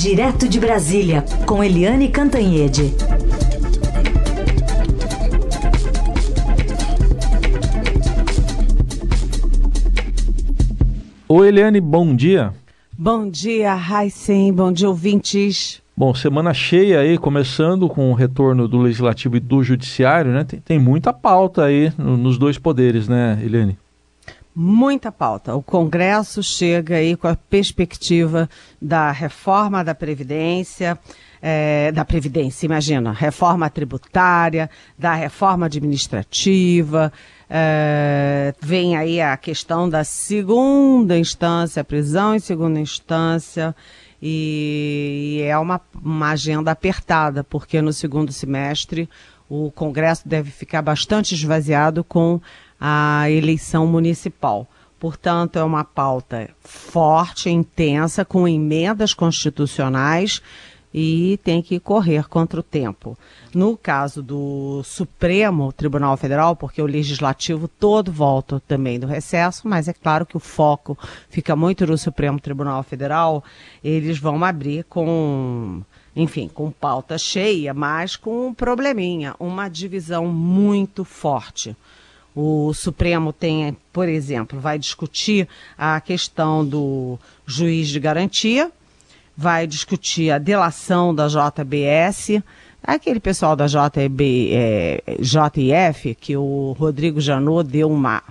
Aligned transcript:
Direto 0.00 0.48
de 0.48 0.58
Brasília, 0.58 1.22
com 1.44 1.62
Eliane 1.62 2.08
Cantanhede. 2.08 2.94
Oi, 11.28 11.48
Eliane, 11.48 11.82
bom 11.82 12.16
dia. 12.16 12.54
Bom 12.96 13.28
dia, 13.28 13.74
Raicem, 13.74 14.50
bom 14.54 14.72
dia, 14.72 14.88
ouvintes. 14.88 15.82
Bom, 15.94 16.14
semana 16.14 16.54
cheia 16.54 17.00
aí, 17.00 17.18
começando 17.18 17.86
com 17.86 18.10
o 18.10 18.14
retorno 18.14 18.66
do 18.66 18.78
Legislativo 18.78 19.36
e 19.36 19.40
do 19.40 19.62
Judiciário, 19.62 20.32
né? 20.32 20.44
Tem, 20.44 20.60
tem 20.60 20.78
muita 20.78 21.12
pauta 21.12 21.64
aí 21.64 21.92
no, 21.98 22.16
nos 22.16 22.38
dois 22.38 22.56
poderes, 22.56 23.06
né, 23.06 23.38
Eliane? 23.44 23.76
Muita 24.54 25.12
pauta. 25.12 25.54
O 25.54 25.62
Congresso 25.62 26.42
chega 26.42 26.96
aí 26.96 27.16
com 27.16 27.28
a 27.28 27.36
perspectiva 27.36 28.48
da 28.82 29.12
reforma 29.12 29.84
da 29.84 29.94
Previdência, 29.94 30.98
é, 31.40 31.92
da 31.92 32.04
Previdência, 32.04 32.66
imagina, 32.66 33.12
reforma 33.12 33.70
tributária, 33.70 34.68
da 34.98 35.14
reforma 35.14 35.66
administrativa, 35.66 37.12
é, 37.48 38.54
vem 38.60 38.96
aí 38.96 39.20
a 39.20 39.36
questão 39.36 39.88
da 39.88 40.04
segunda 40.04 41.16
instância, 41.16 41.82
prisão 41.82 42.34
em 42.34 42.38
segunda 42.38 42.78
instância, 42.78 43.74
e, 44.22 45.40
é 45.44 45.56
uma, 45.56 45.80
uma 45.94 46.30
agenda 46.30 46.70
apertada, 46.70 47.42
porque 47.42 47.80
no 47.80 47.92
segundo 47.92 48.32
semestre 48.32 49.08
o 49.48 49.70
Congresso 49.72 50.28
deve 50.28 50.50
ficar 50.50 50.82
bastante 50.82 51.34
esvaziado 51.34 52.04
com 52.04 52.40
a 52.80 53.30
eleição 53.30 53.86
municipal. 53.86 54.66
Portanto, 54.98 55.58
é 55.58 55.64
uma 55.64 55.84
pauta 55.84 56.50
forte, 56.60 57.50
intensa, 57.50 58.24
com 58.24 58.46
emendas 58.46 59.14
constitucionais 59.14 60.42
e 60.92 61.38
tem 61.44 61.62
que 61.62 61.78
correr 61.78 62.28
contra 62.28 62.60
o 62.60 62.62
tempo. 62.62 63.16
No 63.54 63.76
caso 63.76 64.22
do 64.22 64.82
Supremo 64.84 65.72
Tribunal 65.72 66.16
Federal, 66.16 66.56
porque 66.56 66.82
o 66.82 66.86
legislativo 66.86 67.68
todo 67.68 68.12
volta 68.12 68.60
também 68.66 68.98
do 68.98 69.06
recesso, 69.06 69.66
mas 69.68 69.88
é 69.88 69.92
claro 69.92 70.26
que 70.26 70.36
o 70.36 70.40
foco 70.40 70.98
fica 71.28 71.54
muito 71.54 71.86
no 71.86 71.96
Supremo 71.96 72.40
Tribunal 72.40 72.82
Federal, 72.82 73.42
eles 73.82 74.18
vão 74.18 74.44
abrir 74.44 74.84
com 74.84 75.82
enfim, 76.14 76.48
com 76.48 76.72
pauta 76.72 77.16
cheia, 77.16 77.72
mas 77.72 78.16
com 78.16 78.48
um 78.48 78.54
probleminha, 78.54 79.34
uma 79.38 79.68
divisão 79.68 80.26
muito 80.26 81.04
forte. 81.04 81.76
O 82.34 82.72
Supremo 82.72 83.32
tem, 83.32 83.76
por 83.92 84.08
exemplo, 84.08 84.60
vai 84.60 84.78
discutir 84.78 85.48
a 85.76 86.00
questão 86.00 86.64
do 86.64 87.18
juiz 87.46 87.88
de 87.88 87.98
garantia, 87.98 88.70
vai 89.36 89.66
discutir 89.66 90.30
a 90.30 90.38
delação 90.38 91.14
da 91.14 91.26
JBS, 91.26 92.42
aquele 92.82 93.20
pessoal 93.20 93.56
da 93.56 93.66
JB, 93.66 94.50
é, 94.52 95.02
JF, 95.18 96.14
que 96.14 96.36
o 96.36 96.76
Rodrigo 96.78 97.20
Janot 97.20 97.68
deu 97.68 97.90
uma 97.90 98.22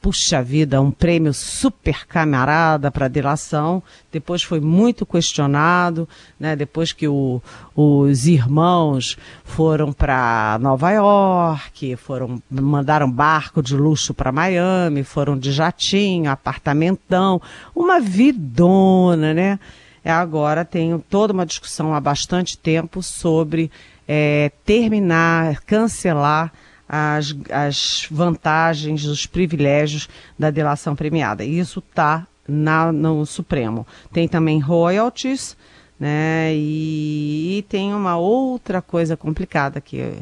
puxa 0.00 0.42
vida, 0.42 0.80
um 0.80 0.90
prêmio 0.90 1.34
super 1.34 2.06
camarada 2.06 2.90
para 2.90 3.08
delação. 3.08 3.82
Depois 4.10 4.42
foi 4.42 4.60
muito 4.60 5.04
questionado, 5.04 6.08
né? 6.38 6.54
Depois 6.54 6.92
que 6.92 7.08
o, 7.08 7.42
os 7.74 8.26
irmãos 8.26 9.16
foram 9.44 9.92
para 9.92 10.58
Nova 10.60 10.90
York, 10.90 11.96
foram 11.96 12.40
mandaram 12.50 13.10
barco 13.10 13.62
de 13.62 13.76
luxo 13.76 14.14
para 14.14 14.32
Miami, 14.32 15.02
foram 15.02 15.36
de 15.36 15.52
jatinho, 15.52 16.30
apartamentão, 16.30 17.40
uma 17.74 18.00
vidona, 18.00 19.34
né? 19.34 19.58
Agora 20.04 20.64
tem 20.64 20.98
toda 21.10 21.32
uma 21.32 21.44
discussão 21.44 21.92
há 21.92 22.00
bastante 22.00 22.56
tempo 22.56 23.02
sobre 23.02 23.70
é, 24.06 24.50
terminar, 24.64 25.60
cancelar 25.66 26.50
as, 26.88 27.36
as 27.50 28.08
vantagens, 28.10 29.04
os 29.04 29.26
privilégios 29.26 30.08
da 30.38 30.50
delação 30.50 30.96
premiada. 30.96 31.44
E 31.44 31.58
isso 31.58 31.80
está 31.80 32.26
no 32.48 33.26
Supremo. 33.26 33.86
Tem 34.10 34.26
também 34.26 34.58
royalties, 34.58 35.56
né? 36.00 36.54
E, 36.54 37.58
e, 37.58 37.62
tem 37.68 37.92
uma 37.92 38.16
outra 38.16 38.80
coisa 38.80 39.16
complicada 39.16 39.80
que 39.80 40.14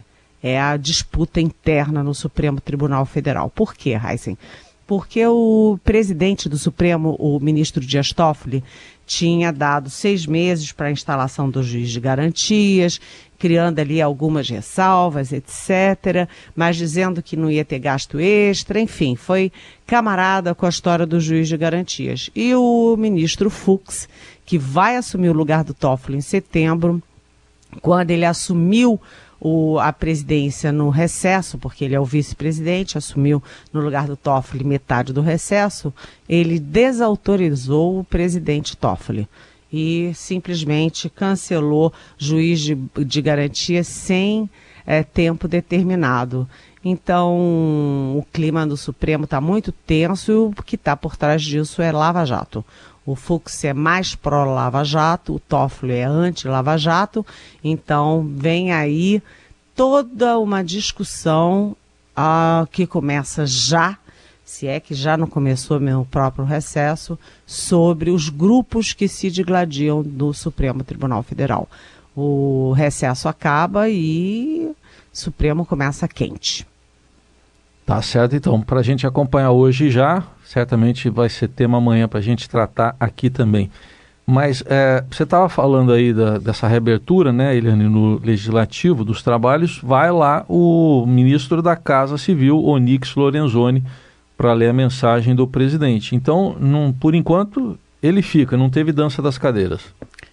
é 0.43 0.61
a 0.61 0.77
disputa 0.77 1.41
interna 1.41 2.03
no 2.03 2.15
Supremo 2.15 2.61
Tribunal 2.61 3.07
Federal. 3.07 3.49
Por 3.51 3.75
quê, 3.75 3.99
Heisen? 4.03 4.37
Porque 4.87 5.27
o 5.27 5.79
presidente 5.83 6.49
do 6.49 6.57
Supremo, 6.57 7.17
o 7.19 7.41
ministro 7.41 7.85
Dias 7.85 8.13
Toffoli, 8.13 8.63
tinha 9.05 9.53
dado 9.53 9.91
seis 9.91 10.27
meses 10.27 10.73
para 10.73 10.87
a 10.87 10.93
instalação 10.93 11.51
do 11.51 11.63
juiz 11.63 11.91
de 11.91 12.01
garantias, 12.01 13.01
criando 13.39 13.79
ali 13.79 14.01
algumas 14.01 14.49
ressalvas, 14.49 15.33
etc., 15.33 16.29
mas 16.55 16.77
dizendo 16.77 17.23
que 17.23 17.37
não 17.37 17.51
ia 17.51 17.65
ter 17.65 17.79
gasto 17.79 18.19
extra, 18.19 18.81
enfim, 18.81 19.17
foi 19.17 19.53
camarada 19.87 20.55
com 20.55 20.67
a 20.67 20.69
história 20.69 21.07
do 21.07 21.21
juiz 21.21 21.49
de 21.49 21.57
garantias. 21.57 22.31
E 22.35 22.55
o 22.55 22.97
ministro 22.97 23.51
Fux, 23.51 24.09
que 24.45 24.59
vai 24.59 24.97
assumir 24.97 25.29
o 25.29 25.35
lugar 25.35 25.65
do 25.65 25.75
Toffoli 25.75 26.19
em 26.19 26.23
setembro, 26.23 27.03
quando 27.81 28.11
ele 28.11 28.25
assumiu 28.25 29.01
o, 29.41 29.79
a 29.79 29.93
presidência 29.93 30.73
no 30.73 30.89
recesso, 30.89 31.59
porque 31.59 31.85
ele 31.85 31.95
é 31.95 32.01
o 32.01 32.05
vice-presidente, 32.05 32.97
assumiu 32.97 33.43
no 33.73 33.81
lugar 33.81 34.07
do 34.07 34.17
Toffoli 34.17 34.65
metade 34.65 35.13
do 35.13 35.21
recesso, 35.21 35.93
ele 36.29 36.59
desautorizou 36.59 38.01
o 38.01 38.05
presidente 38.05 38.77
Toffoli 38.77 39.29
e 39.73 40.13
simplesmente 40.15 41.09
cancelou 41.09 41.93
juiz 42.17 42.61
de, 42.61 42.75
de 42.75 43.23
garantia 43.23 43.83
sem 43.83 44.49
é, 44.87 45.03
tempo 45.03 45.49
determinado. 45.49 46.49
Então, 46.85 47.37
o 48.17 48.25
clima 48.33 48.67
do 48.67 48.77
Supremo 48.77 49.25
está 49.25 49.41
muito 49.41 49.73
tenso 49.73 50.31
e 50.31 50.35
o 50.35 50.53
que 50.65 50.77
está 50.77 50.97
por 50.97 51.17
trás 51.17 51.43
disso 51.43 51.83
é 51.83 51.91
Lava 51.91 52.25
Jato. 52.25 52.65
O 53.05 53.15
Fux 53.15 53.65
é 53.65 53.73
mais 53.73 54.15
pró-Lava 54.15 54.85
Jato, 54.85 55.35
o 55.35 55.41
Toffoli 55.41 55.95
é 55.95 56.05
anti-Lava 56.05 56.77
Jato. 56.77 57.27
Então, 57.63 58.29
vem 58.37 58.73
aí 58.73 59.23
toda 59.75 60.39
uma 60.39 60.63
discussão 60.63 61.77
ah, 62.17 62.67
que 62.71 62.87
começa 62.87 63.45
já 63.47 63.99
se 64.47 64.69
é 64.69 64.79
que 64.79 64.95
já 64.95 65.17
não 65.17 65.27
começou 65.27 65.81
meu 65.81 66.07
próprio 66.09 66.45
recesso, 66.45 67.19
sobre 67.45 68.11
os 68.11 68.29
grupos 68.29 68.93
que 68.93 69.09
se 69.09 69.29
digladiam 69.29 70.05
do 70.05 70.33
Supremo 70.33 70.85
Tribunal 70.85 71.21
Federal. 71.25 71.69
O 72.15 72.73
recesso 72.73 73.29
acaba 73.29 73.89
e 73.91 74.71
o 74.71 74.77
Supremo 75.13 75.67
começa 75.67 76.07
quente. 76.07 76.65
Tá 77.85 78.01
certo, 78.01 78.37
então. 78.37 78.63
Para 78.63 78.81
a 78.81 78.83
gente 78.85 79.05
acompanhar 79.05 79.51
hoje 79.51 79.91
já, 79.91 80.23
certamente 80.45 81.11
vai 81.11 81.29
ser 81.29 81.49
tema 81.49 81.79
amanhã 81.79 82.07
para 82.07 82.21
a 82.21 82.23
gente 82.23 82.49
tratar 82.49 82.95
aqui 83.01 83.29
também. 83.29 83.69
Mas 84.25 84.63
é, 84.67 85.05
você 85.11 85.25
estava 85.25 85.49
falando 85.49 85.93
aí 85.93 86.15
da, 86.15 86.39
dessa 86.39 86.69
reabertura, 86.69 87.33
né, 87.33 87.57
Eliane, 87.57 87.89
no 87.89 88.21
Legislativo 88.25 89.05
dos 89.05 89.23
trabalhos, 89.23 89.81
vai 89.83 90.11
lá 90.11 90.45
o 90.49 91.05
ministro 91.07 91.61
da 91.61 91.75
Casa 91.75 92.17
Civil, 92.17 92.65
Onix 92.65 93.15
Lorenzoni, 93.17 93.85
para 94.37 94.53
ler 94.53 94.69
a 94.69 94.73
mensagem 94.73 95.35
do 95.35 95.47
presidente. 95.47 96.15
Então, 96.15 96.57
por 97.01 97.15
enquanto, 97.15 97.79
ele 98.03 98.23
fica, 98.23 98.57
não 98.57 98.69
teve 98.69 98.93
dança 98.93 99.23
das 99.23 99.39
cadeiras. 99.39 99.81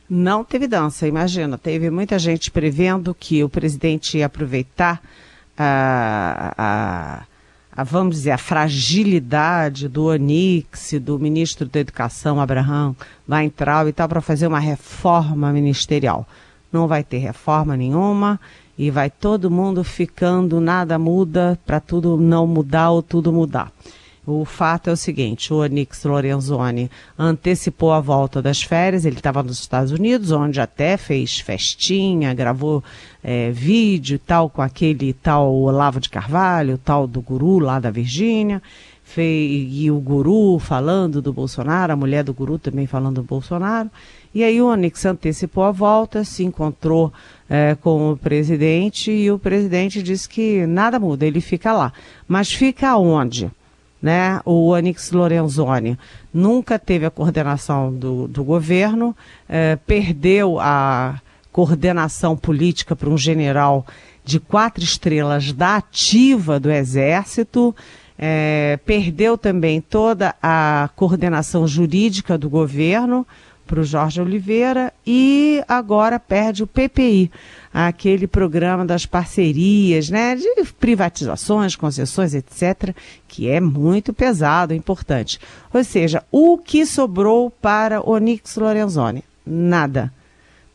Não 0.09 0.43
teve 0.43 0.67
dança, 0.67 1.07
imagina. 1.07 1.57
Teve 1.57 1.89
muita 1.89 2.19
gente 2.19 2.51
prevendo 2.51 3.15
que 3.15 3.43
o 3.43 3.49
presidente 3.49 4.17
ia 4.17 4.25
aproveitar 4.25 5.01
a, 5.57 6.53
a, 6.57 7.23
a 7.75 7.83
vamos 7.83 8.17
dizer, 8.17 8.31
a 8.31 8.37
fragilidade 8.37 9.87
do 9.87 10.05
Onix, 10.05 10.93
do 11.01 11.17
ministro 11.17 11.67
da 11.67 11.79
Educação, 11.79 12.41
Abraham 12.41 12.95
Weintraub 13.27 13.87
e 13.87 13.93
tal, 13.93 14.09
para 14.09 14.21
fazer 14.21 14.45
uma 14.45 14.59
reforma 14.59 15.51
ministerial. 15.53 16.27
Não 16.71 16.87
vai 16.87 17.03
ter 17.03 17.19
reforma 17.19 17.77
nenhuma 17.77 18.39
e 18.77 18.89
vai 18.89 19.09
todo 19.09 19.51
mundo 19.51 19.83
ficando, 19.83 20.59
nada 20.59 20.97
muda, 20.97 21.59
para 21.65 21.79
tudo 21.79 22.17
não 22.17 22.47
mudar 22.47 22.91
ou 22.91 23.01
tudo 23.01 23.31
mudar. 23.31 23.71
O 24.25 24.45
fato 24.45 24.89
é 24.89 24.93
o 24.93 24.97
seguinte: 24.97 25.53
o 25.53 25.57
Onix 25.57 26.03
Lorenzoni 26.05 26.89
antecipou 27.19 27.91
a 27.91 27.99
volta 27.99 28.41
das 28.41 28.61
férias. 28.61 29.03
Ele 29.03 29.17
estava 29.17 29.43
nos 29.43 29.59
Estados 29.59 29.91
Unidos, 29.91 30.31
onde 30.31 30.61
até 30.61 30.95
fez 30.95 31.39
festinha, 31.39 32.33
gravou 32.33 32.81
é, 33.21 33.51
vídeo 33.51 34.15
e 34.15 34.19
tal 34.19 34.49
com 34.49 34.61
aquele 34.61 35.11
tal 35.11 35.53
Olavo 35.53 35.99
de 35.99 36.09
Carvalho, 36.09 36.77
tal 36.77 37.05
do 37.05 37.21
guru 37.21 37.59
lá 37.59 37.79
da 37.79 37.91
Virgínia. 37.91 38.61
E 39.15 39.91
o 39.91 39.99
guru 39.99 40.57
falando 40.57 41.21
do 41.21 41.31
Bolsonaro, 41.31 41.93
a 41.93 41.95
mulher 41.95 42.23
do 42.23 42.33
guru 42.33 42.57
também 42.57 42.87
falando 42.87 43.15
do 43.15 43.23
Bolsonaro. 43.23 43.91
E 44.33 44.43
aí 44.43 44.61
o 44.61 44.67
Onix 44.67 45.05
antecipou 45.05 45.63
a 45.63 45.71
volta, 45.71 46.23
se 46.23 46.43
encontrou 46.43 47.13
é, 47.49 47.75
com 47.75 48.11
o 48.11 48.17
presidente 48.17 49.11
e 49.11 49.29
o 49.29 49.37
presidente 49.37 50.01
disse 50.01 50.27
que 50.27 50.65
nada 50.65 50.99
muda, 50.99 51.25
ele 51.25 51.41
fica 51.41 51.71
lá. 51.71 51.93
Mas 52.27 52.51
fica 52.51 52.97
onde? 52.97 53.51
né? 54.03 54.41
O 54.43 54.67
Onix 54.67 55.11
Lorenzoni 55.11 55.97
nunca 56.33 56.77
teve 56.77 57.05
a 57.05 57.09
coordenação 57.09 57.93
do, 57.93 58.27
do 58.27 58.43
governo, 58.43 59.15
eh, 59.47 59.77
perdeu 59.87 60.59
a 60.59 61.21
coordenação 61.53 62.35
política 62.35 62.97
para 62.97 63.09
um 63.09 63.17
general 63.17 63.87
de 64.25 64.41
quatro 64.41 64.83
estrelas 64.83 65.53
da 65.53 65.77
ativa 65.77 66.59
do 66.59 66.69
Exército, 66.69 67.73
é, 68.19 68.77
perdeu 68.85 69.37
também 69.37 69.79
toda 69.79 70.35
a 70.41 70.89
coordenação 70.95 71.65
jurídica 71.65 72.37
do 72.37 72.49
governo 72.49 73.25
para 73.65 73.79
o 73.79 73.83
Jorge 73.83 74.21
Oliveira 74.21 74.93
e 75.05 75.63
agora 75.67 76.19
perde 76.19 76.63
o 76.63 76.67
PPI, 76.67 77.31
aquele 77.73 78.27
programa 78.27 78.85
das 78.85 79.05
parcerias, 79.05 80.09
né, 80.09 80.35
de 80.35 80.63
privatizações, 80.79 81.75
concessões, 81.75 82.33
etc., 82.33 82.95
que 83.27 83.49
é 83.49 83.59
muito 83.59 84.13
pesado, 84.13 84.73
importante. 84.73 85.39
Ou 85.73 85.83
seja, 85.83 86.23
o 86.31 86.57
que 86.57 86.85
sobrou 86.85 87.49
para 87.49 88.01
Onix 88.07 88.55
Lorenzoni? 88.55 89.23
Nada 89.45 90.11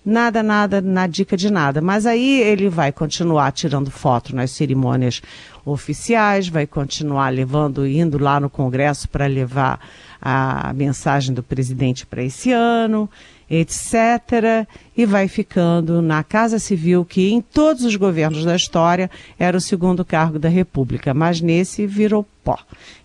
nada, 0.08 0.42
nada, 0.42 0.80
na 0.80 1.06
dica 1.06 1.36
de 1.36 1.50
nada. 1.50 1.80
Mas 1.80 2.06
aí 2.06 2.40
ele 2.40 2.68
vai 2.68 2.90
continuar 2.90 3.52
tirando 3.52 3.90
foto 3.90 4.34
nas 4.34 4.50
cerimônias 4.50 5.20
oficiais, 5.64 6.48
vai 6.48 6.66
continuar 6.66 7.28
levando, 7.28 7.86
indo 7.86 8.18
lá 8.18 8.40
no 8.40 8.48
Congresso 8.48 9.08
para 9.08 9.26
levar 9.26 9.78
a 10.20 10.72
mensagem 10.72 11.34
do 11.34 11.42
presidente 11.42 12.06
para 12.06 12.22
esse 12.22 12.50
ano, 12.50 13.08
etc. 13.50 14.66
E 14.96 15.04
vai 15.04 15.28
ficando 15.28 16.00
na 16.00 16.24
Casa 16.24 16.58
Civil, 16.58 17.04
que 17.04 17.30
em 17.30 17.40
todos 17.40 17.84
os 17.84 17.94
governos 17.94 18.44
da 18.44 18.56
história 18.56 19.10
era 19.38 19.56
o 19.56 19.60
segundo 19.60 20.04
cargo 20.04 20.38
da 20.38 20.48
República, 20.48 21.12
mas 21.12 21.40
nesse 21.40 21.86
virou 21.86 22.26
pó. 22.42 22.58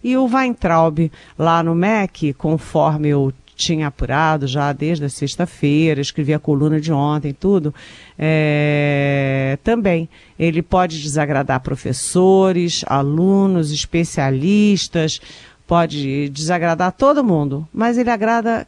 E 0.03 0.15
o 0.15 0.25
Weintraub, 0.25 1.11
lá 1.37 1.61
no 1.61 1.75
MEC, 1.75 2.33
conforme 2.33 3.13
o 3.13 3.33
tinha 3.63 3.87
apurado 3.87 4.45
já 4.47 4.71
desde 4.73 5.05
a 5.05 5.09
sexta-feira, 5.09 6.01
escrevi 6.01 6.33
a 6.33 6.39
coluna 6.39 6.79
de 6.79 6.91
ontem, 6.91 7.33
tudo, 7.33 7.73
é, 8.17 9.57
também 9.63 10.09
ele 10.37 10.61
pode 10.61 11.01
desagradar 11.01 11.61
professores, 11.61 12.83
alunos, 12.87 13.71
especialistas, 13.71 15.21
pode 15.65 16.29
desagradar 16.29 16.91
todo 16.91 17.23
mundo, 17.23 17.67
mas 17.73 17.97
ele 17.97 18.09
agrada 18.09 18.67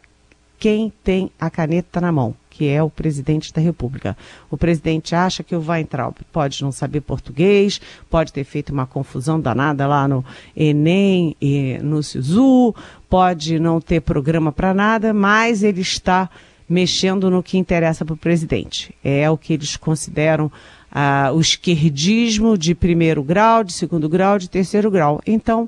quem 0.58 0.92
tem 1.04 1.30
a 1.40 1.50
caneta 1.50 2.00
na 2.00 2.12
mão 2.12 2.36
que 2.56 2.70
é 2.70 2.82
o 2.82 2.90
presidente 2.90 3.52
da 3.52 3.60
República. 3.60 4.16
O 4.50 4.56
presidente 4.56 5.14
acha 5.14 5.44
que 5.44 5.54
o 5.54 5.60
Weintraub 5.60 6.16
pode 6.32 6.64
não 6.64 6.72
saber 6.72 7.02
português, 7.02 7.82
pode 8.10 8.32
ter 8.32 8.46
feito 8.46 8.72
uma 8.72 8.86
confusão 8.86 9.42
danada 9.42 9.86
lá 9.86 10.08
no 10.08 10.24
Enem 10.56 11.36
e 11.42 11.78
no 11.84 12.02
SISU, 12.02 12.74
pode 13.10 13.60
não 13.60 13.82
ter 13.82 14.00
programa 14.00 14.54
para 14.54 14.74
nada, 14.74 15.14
mas 15.14 15.64
ele 15.64 15.82
está 15.82 16.30
mexendo 16.68 17.30
no 17.30 17.44
que 17.44 17.58
interessa 17.58 18.06
para 18.06 18.14
o 18.14 18.18
presidente. 18.18 18.96
É 19.04 19.30
o 19.30 19.38
que 19.38 19.52
eles 19.52 19.76
consideram 19.76 20.50
ah, 20.90 21.32
o 21.34 21.42
esquerdismo 21.42 22.58
de 22.58 22.74
primeiro 22.74 23.22
grau, 23.22 23.66
de 23.66 23.74
segundo 23.74 24.08
grau, 24.08 24.40
de 24.40 24.50
terceiro 24.50 24.90
grau. 24.90 25.22
Então, 25.28 25.68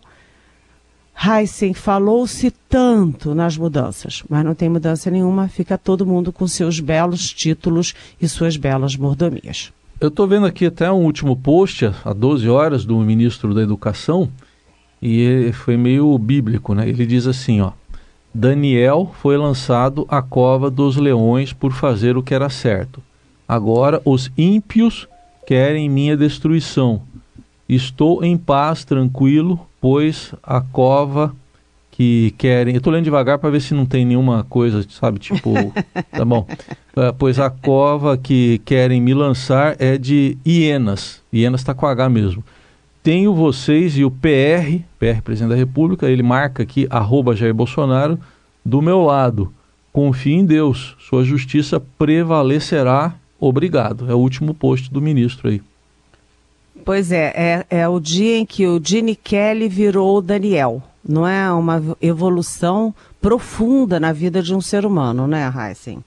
Heisen 1.20 1.74
falou-se 1.74 2.52
tanto 2.70 3.34
nas 3.34 3.58
mudanças, 3.58 4.24
mas 4.30 4.46
não 4.46 4.54
tem 4.54 4.70
mudança 4.70 5.10
nenhuma, 5.10 5.48
fica 5.48 5.78
todo 5.78 6.06
mundo 6.06 6.32
com 6.32 6.48
seus 6.48 6.80
belos 6.80 7.34
títulos 7.34 7.96
e 8.22 8.28
suas 8.28 8.56
belas 8.56 8.96
mordomias. 8.96 9.74
Eu 10.00 10.10
estou 10.10 10.28
vendo 10.28 10.46
aqui 10.46 10.68
até 10.68 10.92
um 10.92 11.04
último 11.04 11.36
post, 11.36 11.90
há 12.06 12.14
12 12.14 12.48
horas, 12.48 12.86
do 12.86 12.96
ministro 13.00 13.54
da 13.56 13.64
Educação, 13.64 14.30
e 15.02 15.52
foi 15.54 15.76
meio 15.76 16.16
bíblico, 16.20 16.76
né? 16.76 16.88
Ele 16.88 17.06
diz 17.06 17.26
assim, 17.26 17.62
ó, 17.62 17.72
Daniel 18.32 19.12
foi 19.20 19.36
lançado 19.38 20.06
à 20.08 20.22
cova 20.22 20.70
dos 20.70 20.98
leões 20.98 21.52
por 21.52 21.72
fazer 21.72 22.16
o 22.16 22.22
que 22.22 22.36
era 22.36 22.50
certo. 22.50 23.02
Agora 23.48 24.00
os 24.06 24.32
ímpios 24.38 25.08
querem 25.48 25.90
minha 25.90 26.16
destruição. 26.16 27.02
Estou 27.68 28.24
em 28.24 28.38
paz, 28.38 28.86
tranquilo, 28.86 29.67
pois 29.82 30.34
a 30.44 30.62
cova 30.62 31.36
que 31.98 32.34
querem. 32.38 32.76
Eu 32.76 32.78
estou 32.78 32.94
lendo 32.94 33.06
devagar 33.06 33.40
para 33.40 33.50
ver 33.50 33.60
se 33.60 33.74
não 33.74 33.84
tem 33.84 34.06
nenhuma 34.06 34.44
coisa, 34.44 34.86
sabe? 34.88 35.18
Tipo, 35.18 35.52
tá 36.12 36.24
bom. 36.24 36.48
Uh, 36.96 37.12
pois 37.18 37.40
a 37.40 37.50
cova 37.50 38.16
que 38.16 38.60
querem 38.66 39.02
me 39.02 39.16
lançar 39.16 39.76
é 39.80 39.98
de 39.98 40.38
hienas. 40.46 41.24
Hienas 41.34 41.62
está 41.62 41.74
com 41.74 41.88
H 41.88 42.08
mesmo. 42.08 42.44
Tenho 43.02 43.34
vocês 43.34 43.98
e 43.98 44.04
o 44.04 44.12
PR, 44.12 44.84
PR 45.00 45.22
Presidente 45.24 45.52
da 45.52 45.56
República, 45.56 46.08
ele 46.08 46.22
marca 46.22 46.62
aqui, 46.62 46.86
arroba 46.90 47.36
Jair 47.36 47.54
Bolsonaro, 47.54 48.20
do 48.64 48.80
meu 48.80 49.02
lado. 49.02 49.52
Confie 49.92 50.34
em 50.34 50.46
Deus, 50.46 50.96
sua 51.00 51.24
justiça 51.24 51.80
prevalecerá. 51.80 53.16
Obrigado. 53.40 54.12
É 54.12 54.14
o 54.14 54.20
último 54.20 54.54
post 54.54 54.92
do 54.92 55.02
ministro 55.02 55.50
aí. 55.50 55.62
Pois 56.88 57.12
é, 57.12 57.66
é, 57.70 57.80
é 57.82 57.88
o 57.90 58.00
dia 58.00 58.38
em 58.38 58.46
que 58.46 58.66
o 58.66 58.80
Gene 58.82 59.14
Kelly 59.14 59.68
virou 59.68 60.20
o 60.20 60.22
Daniel. 60.22 60.82
Não 61.06 61.28
é 61.28 61.52
uma 61.52 61.84
evolução 62.02 62.96
profunda 63.22 64.00
na 64.00 64.14
vida 64.14 64.42
de 64.42 64.56
um 64.56 64.62
ser 64.62 64.86
humano, 64.86 65.28
né, 65.28 65.54
Heisen? 65.54 66.02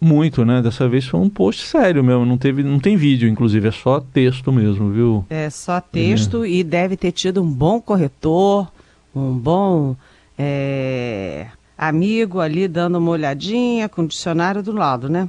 Muito, 0.00 0.44
né? 0.44 0.60
Dessa 0.60 0.88
vez 0.88 1.06
foi 1.06 1.20
um 1.20 1.28
post 1.28 1.68
sério 1.68 2.02
mesmo, 2.02 2.26
não 2.26 2.36
teve, 2.36 2.64
não 2.64 2.80
tem 2.80 2.96
vídeo, 2.96 3.28
inclusive, 3.28 3.68
é 3.68 3.70
só 3.70 4.00
texto 4.00 4.50
mesmo, 4.50 4.90
viu? 4.90 5.24
É 5.30 5.48
só 5.48 5.80
texto 5.80 6.42
é. 6.42 6.48
e 6.48 6.64
deve 6.64 6.96
ter 6.96 7.12
tido 7.12 7.40
um 7.40 7.48
bom 7.48 7.80
corretor, 7.80 8.66
um 9.14 9.32
bom 9.32 9.94
é, 10.36 11.46
amigo 11.78 12.40
ali 12.40 12.66
dando 12.66 12.98
uma 12.98 13.12
olhadinha 13.12 13.88
com 13.88 14.02
o 14.02 14.08
dicionário 14.08 14.64
do 14.64 14.72
lado, 14.72 15.08
né? 15.08 15.28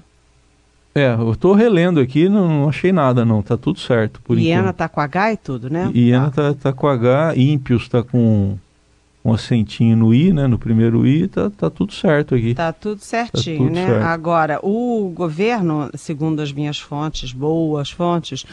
É, 0.96 1.14
eu 1.14 1.36
tô 1.36 1.54
relendo 1.54 2.00
aqui, 2.00 2.30
não, 2.30 2.48
não 2.48 2.70
achei 2.70 2.92
nada 2.92 3.26
não, 3.26 3.42
tá 3.42 3.58
tudo 3.58 3.80
certo 3.80 4.22
por 4.22 4.38
Iena 4.38 4.62
enquanto. 4.62 4.76
tá 4.76 4.88
com 4.88 5.02
H 5.02 5.34
e 5.34 5.38
tudo, 5.38 5.70
né? 5.70 5.90
Iena 5.94 6.30
tá. 6.30 6.54
tá, 6.54 6.60
tá 6.62 6.74
com 6.74 6.88
H, 6.88 7.34
Ímpios 7.36 7.90
tá 7.90 8.04
com 8.04 8.58
um 9.26 9.34
acentinho 9.34 9.96
no 9.98 10.14
I, 10.14 10.34
né? 10.34 10.46
No 10.48 10.60
primeiro 10.60 11.08
I, 11.08 11.28
tá, 11.28 11.50
tá 11.50 11.70
tudo 11.70 11.94
certo 11.94 12.36
aqui. 12.36 12.54
Tá 12.54 12.72
tudo 12.74 13.00
certinho, 13.00 13.58
tá 13.58 13.64
tudo 13.64 13.76
né? 13.76 13.88
Certo. 13.88 14.06
Agora, 14.06 14.60
o 14.62 15.12
governo, 15.16 15.90
segundo 15.96 16.42
as 16.42 16.52
minhas 16.52 16.78
fontes, 16.78 17.32
boas 17.32 17.90
fontes, 17.90 18.46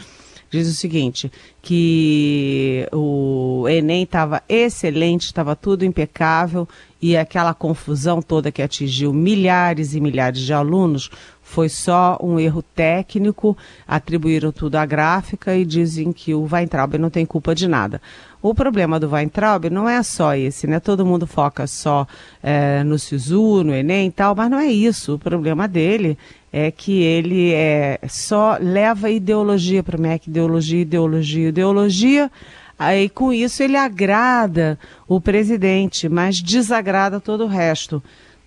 diz 0.49 0.67
o 0.67 0.73
seguinte, 0.73 1.31
que 1.61 2.87
o 2.91 3.65
Enem 3.69 4.03
estava 4.03 4.41
excelente, 4.49 5.25
estava 5.25 5.55
tudo 5.55 5.85
impecável 5.85 6.67
e 7.01 7.17
aquela 7.17 7.53
confusão 7.53 8.21
toda 8.21 8.51
que 8.51 8.61
atingiu 8.61 9.13
milhares 9.13 9.93
e 9.93 9.99
milhares 10.01 10.41
de 10.41 10.53
alunos 10.53 11.09
foi 11.51 11.67
só 11.67 12.17
um 12.23 12.39
erro 12.39 12.63
técnico, 12.63 13.57
atribuíram 13.85 14.53
tudo 14.53 14.77
à 14.77 14.85
gráfica 14.85 15.53
e 15.53 15.65
dizem 15.65 16.13
que 16.13 16.33
o 16.33 16.47
Weintraub 16.49 16.97
não 16.97 17.09
tem 17.09 17.25
culpa 17.25 17.53
de 17.53 17.67
nada. 17.67 18.01
O 18.41 18.55
problema 18.55 18.97
do 18.97 19.11
Weintraub 19.11 19.65
não 19.69 19.87
é 19.87 20.01
só 20.01 20.33
esse, 20.33 20.65
né? 20.65 20.79
Todo 20.79 21.05
mundo 21.05 21.27
foca 21.27 21.67
só 21.67 22.07
é, 22.41 22.85
no 22.85 22.97
SISU, 22.97 23.65
no 23.65 23.75
Enem 23.75 24.07
e 24.07 24.11
tal, 24.11 24.33
mas 24.33 24.49
não 24.49 24.59
é 24.59 24.67
isso. 24.67 25.15
O 25.15 25.19
problema 25.19 25.67
dele 25.67 26.17
é 26.53 26.71
que 26.71 27.03
ele 27.03 27.51
é, 27.53 27.99
só 28.07 28.57
leva 28.57 29.09
ideologia 29.09 29.83
para 29.83 29.97
o 29.97 30.01
MEC, 30.01 30.29
ideologia, 30.29 30.81
ideologia, 30.81 31.49
ideologia. 31.49 32.31
Aí 32.79 33.09
com 33.09 33.33
isso 33.33 33.61
ele 33.61 33.75
agrada 33.75 34.79
o 35.05 35.19
presidente, 35.19 36.07
mas 36.07 36.41
desagrada 36.41 37.19
todo 37.19 37.43
o 37.43 37.47
resto 37.47 38.01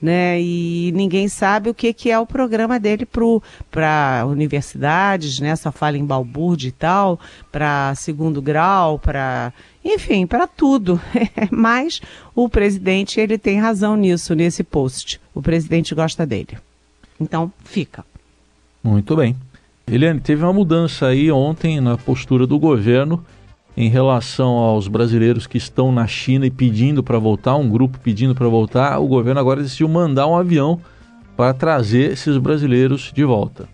né? 0.05 0.39
E 0.39 0.93
ninguém 0.95 1.29
sabe 1.29 1.71
o 1.71 1.75
que, 1.75 1.95
que 1.95 2.11
é 2.11 2.19
o 2.19 2.27
programa 2.27 2.79
dele 2.79 3.09
para 3.71 4.27
universidades, 4.27 5.41
né? 5.41 5.57
Só 5.57 5.73
fala 5.73 5.97
em 5.97 6.05
balbúrdia 6.05 6.69
e 6.69 6.73
tal, 6.73 7.19
para 7.51 7.95
segundo 7.95 8.43
grau, 8.43 8.99
para 8.99 9.51
enfim, 9.83 10.27
para 10.27 10.47
tudo. 10.47 11.01
Mas 11.51 12.03
o 12.35 12.51
presidente 12.51 13.19
ele 13.19 13.39
tem 13.39 13.59
razão 13.59 13.97
nisso 13.97 14.35
nesse 14.35 14.63
post. 14.63 15.19
O 15.35 15.41
presidente 15.41 15.95
gosta 15.95 16.27
dele. 16.27 16.59
Então 17.19 17.51
fica. 17.65 18.05
Muito 18.83 19.17
bem. 19.17 19.35
Eliane, 19.87 20.21
teve 20.21 20.43
uma 20.43 20.53
mudança 20.53 21.07
aí 21.07 21.33
ontem 21.33 21.81
na 21.81 21.97
postura 21.97 22.47
do 22.47 22.59
governo 22.59 23.25
em 23.77 23.89
relação 23.89 24.51
aos 24.51 24.87
brasileiros 24.87 25.47
que 25.47 25.59
estão 25.59 25.91
na 25.91 26.07
China 26.07 26.47
e 26.47 26.51
pedindo 26.51 27.03
para 27.03 27.19
voltar, 27.19 27.57
um 27.57 27.69
grupo 27.69 27.99
pedindo 27.99 28.35
para 28.35 28.49
voltar, 28.49 28.99
o 28.99 29.07
governo 29.07 29.41
agora 29.41 29.63
decidiu 29.63 29.89
mandar 29.89 30.27
um 30.27 30.37
avião 30.37 30.81
para 31.37 31.53
trazer 31.53 32.13
esses 32.13 32.37
brasileiros 32.39 33.13
de 33.13 33.25
volta. 33.25 33.69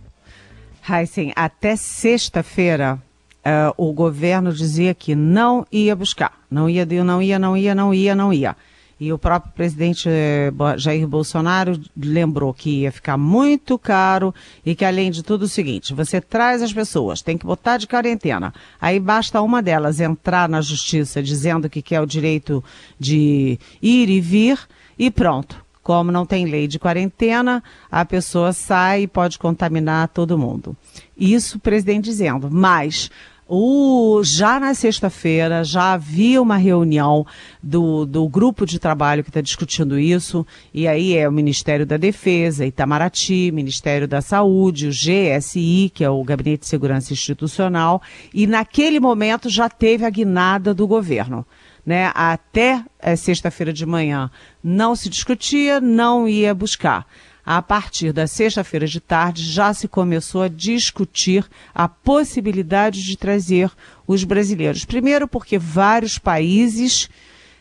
Heisen, 0.88 1.32
até 1.36 1.76
sexta-feira 1.76 2.98
uh, 3.40 3.74
o 3.76 3.92
governo 3.92 4.52
dizia 4.52 4.94
que 4.94 5.14
não 5.14 5.66
ia 5.70 5.94
buscar, 5.94 6.32
não 6.50 6.68
ia, 6.68 6.86
não 6.86 7.22
ia, 7.22 7.38
não 7.38 7.56
ia, 7.56 7.74
não 7.74 7.94
ia, 7.94 8.14
não 8.14 8.32
ia. 8.32 8.56
E 9.00 9.10
o 9.14 9.18
próprio 9.18 9.50
presidente 9.54 10.06
eh, 10.10 10.52
Jair 10.76 11.08
Bolsonaro 11.08 11.80
lembrou 11.96 12.52
que 12.52 12.82
ia 12.82 12.92
ficar 12.92 13.16
muito 13.16 13.78
caro 13.78 14.34
e 14.64 14.74
que, 14.74 14.84
além 14.84 15.10
de 15.10 15.22
tudo, 15.22 15.44
é 15.44 15.46
o 15.46 15.48
seguinte: 15.48 15.94
você 15.94 16.20
traz 16.20 16.60
as 16.60 16.70
pessoas, 16.70 17.22
tem 17.22 17.38
que 17.38 17.46
botar 17.46 17.78
de 17.78 17.86
quarentena. 17.86 18.52
Aí 18.78 19.00
basta 19.00 19.40
uma 19.40 19.62
delas 19.62 20.00
entrar 20.00 20.50
na 20.50 20.60
justiça 20.60 21.22
dizendo 21.22 21.70
que 21.70 21.80
quer 21.80 22.02
o 22.02 22.06
direito 22.06 22.62
de 22.98 23.58
ir 23.80 24.10
e 24.10 24.20
vir 24.20 24.58
e 24.98 25.10
pronto. 25.10 25.64
Como 25.82 26.12
não 26.12 26.26
tem 26.26 26.44
lei 26.44 26.68
de 26.68 26.78
quarentena, 26.78 27.64
a 27.90 28.04
pessoa 28.04 28.52
sai 28.52 29.04
e 29.04 29.08
pode 29.08 29.38
contaminar 29.38 30.08
todo 30.08 30.36
mundo. 30.38 30.76
Isso 31.16 31.56
o 31.56 31.60
presidente 31.60 32.04
dizendo. 32.04 32.50
Mas 32.50 33.10
o, 33.52 34.22
já 34.22 34.60
na 34.60 34.72
sexta-feira 34.74 35.64
já 35.64 35.94
havia 35.94 36.40
uma 36.40 36.56
reunião 36.56 37.26
do, 37.60 38.06
do 38.06 38.28
grupo 38.28 38.64
de 38.64 38.78
trabalho 38.78 39.24
que 39.24 39.30
está 39.30 39.40
discutindo 39.40 39.98
isso, 39.98 40.46
e 40.72 40.86
aí 40.86 41.16
é 41.16 41.28
o 41.28 41.32
Ministério 41.32 41.84
da 41.84 41.96
Defesa, 41.96 42.64
Itamaraty, 42.64 43.50
Ministério 43.50 44.06
da 44.06 44.20
Saúde, 44.20 44.86
o 44.86 44.90
GSI, 44.90 45.90
que 45.92 46.04
é 46.04 46.08
o 46.08 46.22
Gabinete 46.22 46.60
de 46.60 46.68
Segurança 46.68 47.12
Institucional, 47.12 48.00
e 48.32 48.46
naquele 48.46 49.00
momento 49.00 49.50
já 49.50 49.68
teve 49.68 50.04
a 50.04 50.10
guinada 50.10 50.72
do 50.72 50.86
governo. 50.86 51.44
Né? 51.84 52.12
Até 52.14 52.84
é, 53.00 53.16
sexta-feira 53.16 53.72
de 53.72 53.84
manhã 53.84 54.30
não 54.62 54.94
se 54.94 55.08
discutia, 55.08 55.80
não 55.80 56.28
ia 56.28 56.54
buscar 56.54 57.04
a 57.52 57.60
partir 57.60 58.12
da 58.12 58.28
sexta-feira 58.28 58.86
de 58.86 59.00
tarde, 59.00 59.42
já 59.42 59.74
se 59.74 59.88
começou 59.88 60.42
a 60.42 60.46
discutir 60.46 61.44
a 61.74 61.88
possibilidade 61.88 63.02
de 63.02 63.16
trazer 63.16 63.72
os 64.06 64.22
brasileiros. 64.22 64.84
Primeiro, 64.84 65.26
porque 65.26 65.58
vários 65.58 66.16
países 66.16 67.10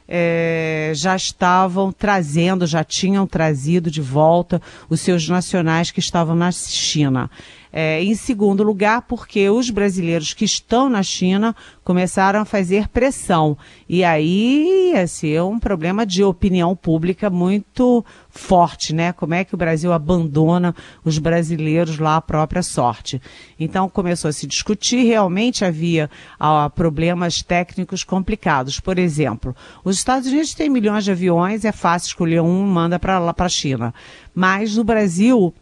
é, 0.07 0.91
já 0.93 1.15
estavam 1.15 1.91
trazendo, 1.91 2.67
já 2.67 2.83
tinham 2.83 3.25
trazido 3.25 3.89
de 3.89 3.99
volta 3.99 4.61
os 4.91 5.01
seus 5.01 5.27
nacionais 5.27 5.89
que 5.89 5.99
estavam 5.99 6.35
na 6.35 6.51
China. 6.51 7.27
É, 7.71 8.03
em 8.03 8.15
segundo 8.15 8.63
lugar, 8.63 9.03
porque 9.03 9.47
os 9.47 9.69
brasileiros 9.69 10.33
que 10.33 10.43
estão 10.43 10.89
na 10.89 11.03
China 11.03 11.55
começaram 11.83 12.41
a 12.41 12.45
fazer 12.45 12.87
pressão. 12.87 13.55
E 13.87 14.03
aí 14.03 14.91
ia 14.93 15.05
ser 15.05 15.43
um 15.43 15.59
problema 15.59 16.05
de 16.05 16.23
opinião 16.23 16.75
pública 16.75 17.29
muito 17.29 18.03
forte, 18.29 18.93
né? 18.93 19.13
Como 19.13 19.33
é 19.33 19.43
que 19.43 19.53
o 19.53 19.57
Brasil 19.57 19.93
abandona 19.93 20.75
os 21.05 21.19
brasileiros 21.19 21.99
lá 21.99 22.15
à 22.15 22.21
própria 22.21 22.63
sorte? 22.63 23.21
Então 23.59 23.87
começou 23.87 24.29
a 24.29 24.33
se 24.33 24.47
discutir, 24.47 25.03
realmente 25.03 25.63
havia 25.63 26.09
ah, 26.39 26.69
problemas 26.69 27.43
técnicos 27.43 28.03
complicados. 28.03 28.79
Por 28.79 28.97
exemplo, 28.97 29.55
os 29.83 29.97
Estados 29.97 30.27
Unidos 30.27 30.53
têm 30.53 30.69
milhões 30.69 31.03
de 31.03 31.11
aviões, 31.11 31.65
é 31.65 31.71
fácil 31.71 32.07
escolher 32.07 32.41
um, 32.41 32.65
manda 32.65 32.97
para 32.97 33.19
lá 33.19 33.33
para 33.33 33.45
a 33.45 33.49
China. 33.49 33.93
Mas 34.33 34.75
no 34.75 34.83
Brasil, 34.83 35.53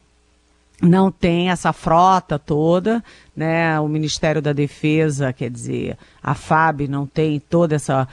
não 0.81 1.12
tem 1.12 1.50
essa 1.50 1.74
frota 1.74 2.38
toda, 2.38 3.03
né? 3.36 3.79
O 3.79 3.88
Ministério 3.88 4.41
da 4.41 4.53
Defesa, 4.53 5.34
quer 5.34 5.50
dizer, 5.50 5.98
a 6.22 6.36
FAB 6.36 6.81
não 6.88 7.07
tem 7.07 7.39
toda 7.39 7.75
essa 7.75 8.07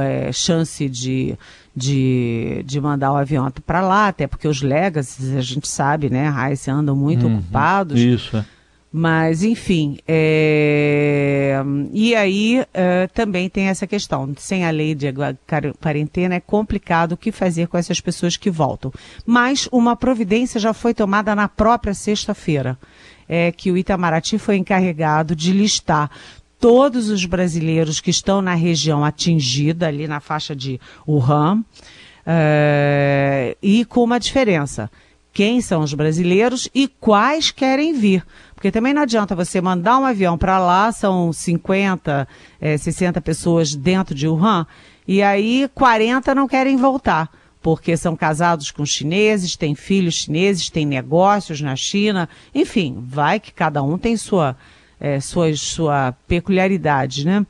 é, 0.00 0.32
chance 0.32 0.88
de, 0.88 1.36
de, 1.74 2.62
de 2.64 2.80
mandar 2.80 3.12
o 3.12 3.16
avião 3.16 3.50
para 3.66 3.82
lá, 3.82 4.08
até 4.08 4.26
porque 4.26 4.48
os 4.48 4.62
legacies, 4.62 5.36
a 5.36 5.42
gente 5.42 5.68
sabe, 5.68 6.08
né? 6.08 6.28
Raiz 6.28 6.66
andam 6.68 6.96
muito 6.96 7.26
uhum, 7.26 7.38
ocupados. 7.38 8.00
Isso. 8.00 8.42
Mas, 8.98 9.42
enfim, 9.42 9.98
é... 10.08 11.62
e 11.92 12.14
aí 12.14 12.64
é, 12.72 13.06
também 13.08 13.46
tem 13.46 13.66
essa 13.66 13.86
questão. 13.86 14.32
Sem 14.38 14.64
a 14.64 14.70
lei 14.70 14.94
de 14.94 15.08
quarentena 15.78 16.36
é 16.36 16.40
complicado 16.40 17.12
o 17.12 17.16
que 17.18 17.30
fazer 17.30 17.68
com 17.68 17.76
essas 17.76 18.00
pessoas 18.00 18.38
que 18.38 18.50
voltam. 18.50 18.90
Mas 19.26 19.68
uma 19.70 19.94
providência 19.94 20.58
já 20.58 20.72
foi 20.72 20.94
tomada 20.94 21.34
na 21.34 21.46
própria 21.46 21.92
sexta-feira. 21.92 22.78
É 23.28 23.52
que 23.52 23.70
o 23.70 23.76
Itamaraty 23.76 24.38
foi 24.38 24.56
encarregado 24.56 25.36
de 25.36 25.52
listar 25.52 26.10
todos 26.58 27.10
os 27.10 27.26
brasileiros 27.26 28.00
que 28.00 28.08
estão 28.08 28.40
na 28.40 28.54
região 28.54 29.04
atingida, 29.04 29.88
ali 29.88 30.08
na 30.08 30.20
faixa 30.20 30.56
de 30.56 30.80
Wuhan, 31.06 31.62
é... 32.24 33.58
e 33.62 33.84
com 33.84 34.02
uma 34.02 34.18
diferença. 34.18 34.90
Quem 35.36 35.60
são 35.60 35.82
os 35.82 35.92
brasileiros 35.92 36.66
e 36.74 36.88
quais 36.88 37.50
querem 37.50 37.92
vir. 37.92 38.24
Porque 38.54 38.70
também 38.70 38.94
não 38.94 39.02
adianta 39.02 39.36
você 39.36 39.60
mandar 39.60 39.98
um 39.98 40.06
avião 40.06 40.38
para 40.38 40.58
lá, 40.58 40.90
são 40.90 41.30
50, 41.30 42.26
é, 42.58 42.78
60 42.78 43.20
pessoas 43.20 43.74
dentro 43.74 44.14
de 44.14 44.26
Wuhan, 44.26 44.66
e 45.06 45.22
aí 45.22 45.68
40 45.74 46.34
não 46.34 46.48
querem 46.48 46.78
voltar 46.78 47.30
porque 47.60 47.98
são 47.98 48.16
casados 48.16 48.70
com 48.70 48.86
chineses, 48.86 49.56
têm 49.56 49.74
filhos 49.74 50.14
chineses, 50.14 50.70
têm 50.70 50.86
negócios 50.86 51.60
na 51.60 51.76
China, 51.76 52.30
enfim, 52.54 52.96
vai 53.06 53.38
que 53.38 53.52
cada 53.52 53.82
um 53.82 53.98
tem 53.98 54.16
sua, 54.16 54.56
é, 54.98 55.20
sua, 55.20 55.54
sua 55.54 56.12
peculiaridade, 56.26 57.26
né? 57.26 57.44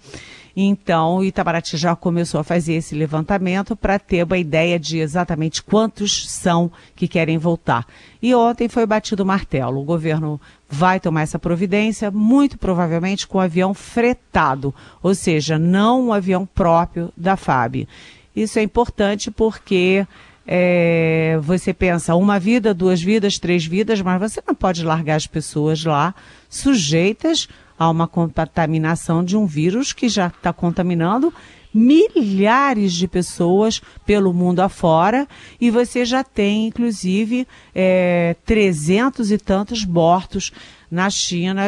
Então, 0.58 1.18
o 1.18 1.24
Itabaraty 1.24 1.76
já 1.76 1.94
começou 1.94 2.40
a 2.40 2.44
fazer 2.44 2.74
esse 2.74 2.94
levantamento 2.94 3.76
para 3.76 3.98
ter 3.98 4.24
uma 4.24 4.38
ideia 4.38 4.78
de 4.78 4.98
exatamente 4.98 5.62
quantos 5.62 6.30
são 6.30 6.72
que 6.94 7.06
querem 7.06 7.36
voltar. 7.36 7.86
E 8.22 8.34
ontem 8.34 8.66
foi 8.66 8.86
batido 8.86 9.22
o 9.22 9.26
martelo. 9.26 9.78
O 9.78 9.84
governo 9.84 10.40
vai 10.66 10.98
tomar 10.98 11.22
essa 11.22 11.38
providência, 11.38 12.10
muito 12.10 12.56
provavelmente 12.56 13.26
com 13.26 13.36
um 13.36 13.42
avião 13.42 13.74
fretado, 13.74 14.74
ou 15.02 15.14
seja, 15.14 15.58
não 15.58 16.06
um 16.06 16.12
avião 16.12 16.46
próprio 16.46 17.12
da 17.14 17.36
FAB. 17.36 17.86
Isso 18.34 18.58
é 18.58 18.62
importante 18.62 19.30
porque 19.30 20.06
é, 20.46 21.38
você 21.42 21.74
pensa 21.74 22.14
uma 22.14 22.38
vida, 22.38 22.72
duas 22.72 23.02
vidas, 23.02 23.38
três 23.38 23.66
vidas, 23.66 24.00
mas 24.00 24.18
você 24.18 24.42
não 24.46 24.54
pode 24.54 24.82
largar 24.82 25.16
as 25.16 25.26
pessoas 25.26 25.84
lá 25.84 26.14
sujeitas 26.48 27.46
a 27.78 27.88
uma 27.90 28.08
contaminação 28.08 29.24
de 29.24 29.36
um 29.36 29.46
vírus 29.46 29.92
que 29.92 30.08
já 30.08 30.28
está 30.28 30.52
contaminando 30.52 31.32
milhares 31.76 32.94
de 32.94 33.06
pessoas 33.06 33.82
pelo 34.06 34.32
mundo 34.32 34.60
afora 34.60 35.28
e 35.60 35.70
você 35.70 36.06
já 36.06 36.24
tem, 36.24 36.68
inclusive, 36.68 37.46
é, 37.74 38.34
300 38.46 39.30
e 39.30 39.36
tantos 39.36 39.84
mortos 39.84 40.52
na 40.90 41.10
China 41.10 41.64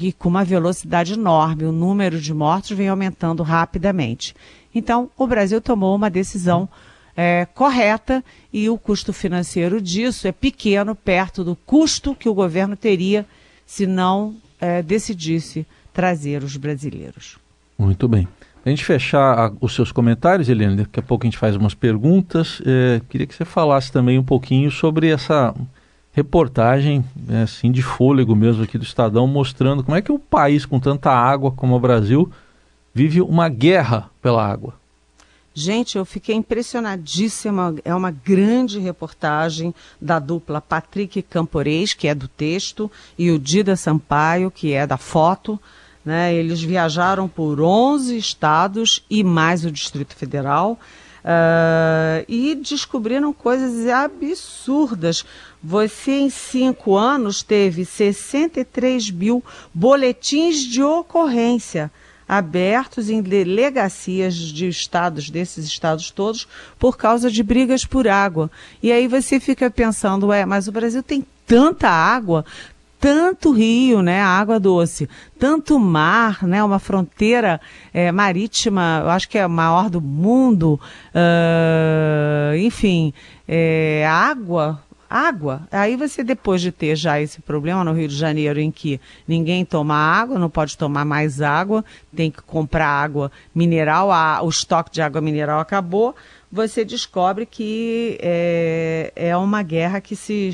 e 0.00 0.12
com 0.12 0.28
uma 0.28 0.44
velocidade 0.44 1.14
enorme. 1.14 1.64
O 1.64 1.72
número 1.72 2.20
de 2.20 2.32
mortos 2.32 2.70
vem 2.70 2.88
aumentando 2.88 3.42
rapidamente. 3.42 4.34
Então, 4.72 5.10
o 5.16 5.26
Brasil 5.26 5.60
tomou 5.60 5.96
uma 5.96 6.08
decisão 6.08 6.68
é, 7.16 7.44
correta 7.52 8.24
e 8.52 8.70
o 8.70 8.78
custo 8.78 9.12
financeiro 9.12 9.80
disso 9.80 10.28
é 10.28 10.32
pequeno 10.32 10.94
perto 10.94 11.42
do 11.42 11.56
custo 11.56 12.14
que 12.14 12.28
o 12.28 12.34
governo 12.34 12.76
teria 12.76 13.26
se 13.66 13.88
não 13.88 14.36
é, 14.60 14.82
decidisse 14.82 15.66
trazer 15.92 16.42
os 16.42 16.56
brasileiros. 16.56 17.38
Muito 17.78 18.08
bem. 18.08 18.26
A 18.64 18.70
gente 18.70 18.84
fechar 18.84 19.38
a, 19.38 19.52
os 19.60 19.74
seus 19.74 19.92
comentários, 19.92 20.48
Helena, 20.48 20.76
daqui 20.76 21.00
a 21.00 21.02
pouco 21.02 21.24
a 21.24 21.26
gente 21.26 21.38
faz 21.38 21.56
umas 21.56 21.74
perguntas. 21.74 22.60
É, 22.66 23.00
queria 23.08 23.26
que 23.26 23.34
você 23.34 23.44
falasse 23.44 23.90
também 23.90 24.18
um 24.18 24.24
pouquinho 24.24 24.70
sobre 24.70 25.08
essa 25.08 25.54
reportagem, 26.12 27.04
é, 27.28 27.42
assim, 27.42 27.70
de 27.70 27.82
fôlego 27.82 28.34
mesmo 28.34 28.64
aqui 28.64 28.76
do 28.76 28.84
Estadão, 28.84 29.26
mostrando 29.26 29.84
como 29.84 29.96
é 29.96 30.02
que 30.02 30.12
o 30.12 30.18
país 30.18 30.66
com 30.66 30.80
tanta 30.80 31.10
água 31.10 31.52
como 31.52 31.76
o 31.76 31.80
Brasil 31.80 32.30
vive 32.92 33.20
uma 33.20 33.48
guerra 33.48 34.10
pela 34.20 34.44
água. 34.44 34.74
Gente, 35.60 35.98
eu 35.98 36.04
fiquei 36.04 36.36
impressionadíssima. 36.36 37.74
É 37.84 37.92
uma 37.92 38.12
grande 38.12 38.78
reportagem 38.78 39.74
da 40.00 40.20
dupla 40.20 40.60
Patrick 40.60 41.20
Camporês, 41.20 41.94
que 41.94 42.06
é 42.06 42.14
do 42.14 42.28
texto, 42.28 42.88
e 43.18 43.32
o 43.32 43.40
Dida 43.40 43.74
Sampaio, 43.74 44.52
que 44.52 44.72
é 44.72 44.86
da 44.86 44.96
foto. 44.96 45.58
Né? 46.04 46.32
Eles 46.32 46.62
viajaram 46.62 47.26
por 47.26 47.60
11 47.60 48.16
estados 48.16 49.04
e 49.10 49.24
mais 49.24 49.64
o 49.64 49.72
Distrito 49.72 50.14
Federal. 50.14 50.78
Uh, 51.24 52.24
e 52.28 52.54
descobriram 52.54 53.32
coisas 53.32 53.88
absurdas. 53.88 55.24
Você, 55.60 56.12
em 56.12 56.30
cinco 56.30 56.96
anos, 56.96 57.42
teve 57.42 57.84
63 57.84 59.10
mil 59.10 59.42
boletins 59.74 60.60
de 60.60 60.84
ocorrência 60.84 61.90
abertos 62.28 63.08
em 63.08 63.22
delegacias 63.22 64.34
de 64.34 64.68
estados, 64.68 65.30
desses 65.30 65.64
estados 65.64 66.10
todos, 66.10 66.46
por 66.78 66.96
causa 66.96 67.30
de 67.30 67.42
brigas 67.42 67.84
por 67.84 68.06
água. 68.06 68.50
E 68.82 68.92
aí 68.92 69.08
você 69.08 69.40
fica 69.40 69.70
pensando, 69.70 70.28
mas 70.46 70.68
o 70.68 70.72
Brasil 70.72 71.02
tem 71.02 71.24
tanta 71.46 71.88
água, 71.88 72.44
tanto 73.00 73.52
rio, 73.52 74.02
né, 74.02 74.20
água 74.20 74.58
doce, 74.58 75.08
tanto 75.38 75.78
mar, 75.78 76.44
né, 76.44 76.62
uma 76.62 76.78
fronteira 76.78 77.60
é, 77.94 78.10
marítima, 78.10 79.00
eu 79.04 79.10
acho 79.10 79.28
que 79.28 79.38
é 79.38 79.42
a 79.42 79.48
maior 79.48 79.88
do 79.88 80.00
mundo, 80.00 80.80
uh, 81.14 82.56
enfim, 82.56 83.14
é, 83.46 84.04
água 84.06 84.82
água. 85.08 85.62
Aí 85.70 85.96
você, 85.96 86.22
depois 86.22 86.60
de 86.60 86.70
ter 86.70 86.96
já 86.96 87.20
esse 87.20 87.40
problema 87.40 87.84
no 87.84 87.92
Rio 87.92 88.08
de 88.08 88.16
Janeiro, 88.16 88.60
em 88.60 88.70
que 88.70 89.00
ninguém 89.26 89.64
toma 89.64 89.94
água, 89.94 90.38
não 90.38 90.50
pode 90.50 90.76
tomar 90.76 91.04
mais 91.04 91.40
água, 91.40 91.84
tem 92.14 92.30
que 92.30 92.42
comprar 92.42 92.88
água 92.88 93.30
mineral, 93.54 94.10
a, 94.12 94.42
o 94.42 94.48
estoque 94.48 94.90
de 94.90 95.00
água 95.00 95.20
mineral 95.20 95.60
acabou, 95.60 96.14
você 96.50 96.84
descobre 96.84 97.44
que 97.44 98.18
é, 98.20 99.12
é 99.14 99.36
uma 99.36 99.62
guerra 99.62 100.00
que 100.00 100.16
se 100.16 100.50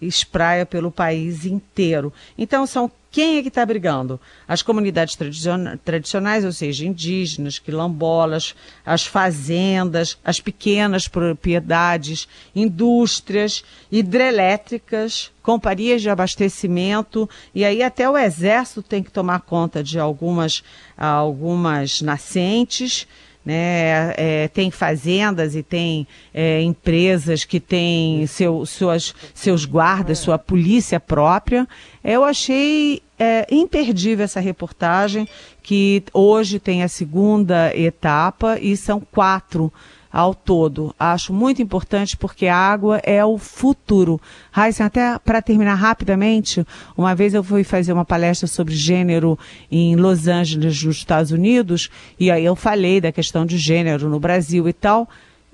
espraia 0.00 0.64
pelo 0.64 0.90
país 0.90 1.44
inteiro. 1.44 2.12
Então, 2.36 2.66
são 2.66 2.90
quem 3.10 3.38
é 3.38 3.42
que 3.42 3.48
está 3.48 3.66
brigando? 3.66 4.20
As 4.46 4.62
comunidades 4.62 5.18
tradicionais, 5.84 6.44
ou 6.44 6.52
seja, 6.52 6.86
indígenas, 6.86 7.58
quilombolas, 7.58 8.54
as 8.86 9.04
fazendas, 9.04 10.16
as 10.24 10.38
pequenas 10.38 11.08
propriedades, 11.08 12.28
indústrias, 12.54 13.64
hidrelétricas, 13.90 15.32
companhias 15.42 16.02
de 16.02 16.08
abastecimento, 16.08 17.28
e 17.52 17.64
aí 17.64 17.82
até 17.82 18.08
o 18.08 18.16
exército 18.16 18.80
tem 18.80 19.02
que 19.02 19.10
tomar 19.10 19.40
conta 19.40 19.82
de 19.82 19.98
algumas, 19.98 20.62
algumas 20.96 22.00
nascentes 22.02 23.08
né? 23.44 24.12
É, 24.16 24.48
tem 24.48 24.70
fazendas 24.70 25.54
e 25.54 25.62
tem 25.62 26.06
é, 26.32 26.60
empresas 26.62 27.44
que 27.44 27.58
têm 27.58 28.26
seu, 28.26 28.66
suas, 28.66 29.14
seus 29.34 29.64
guardas, 29.64 30.18
sua 30.18 30.38
polícia 30.38 31.00
própria. 31.00 31.66
Eu 32.04 32.22
achei 32.24 33.02
é, 33.18 33.46
imperdível 33.50 34.24
essa 34.24 34.40
reportagem, 34.40 35.28
que 35.62 36.02
hoje 36.12 36.58
tem 36.58 36.82
a 36.82 36.88
segunda 36.88 37.76
etapa 37.76 38.58
e 38.58 38.76
são 38.76 39.00
quatro 39.00 39.72
ao 40.12 40.34
todo. 40.34 40.94
Acho 40.98 41.32
muito 41.32 41.62
importante 41.62 42.16
porque 42.16 42.46
a 42.46 42.56
água 42.56 43.00
é 43.04 43.24
o 43.24 43.38
futuro. 43.38 44.20
Raíssa, 44.50 44.84
até 44.84 45.18
para 45.18 45.40
terminar 45.40 45.74
rapidamente, 45.74 46.66
uma 46.96 47.14
vez 47.14 47.34
eu 47.34 47.44
fui 47.44 47.62
fazer 47.62 47.92
uma 47.92 48.04
palestra 48.04 48.46
sobre 48.46 48.74
gênero 48.74 49.38
em 49.70 49.94
Los 49.96 50.26
Angeles, 50.26 50.82
nos 50.82 50.96
Estados 50.96 51.30
Unidos, 51.30 51.88
e 52.18 52.30
aí 52.30 52.44
eu 52.44 52.56
falei 52.56 53.00
da 53.00 53.12
questão 53.12 53.46
de 53.46 53.56
gênero 53.56 54.08
no 54.08 54.18
Brasil 54.18 54.68
e 54.68 54.72
tal. 54.72 55.08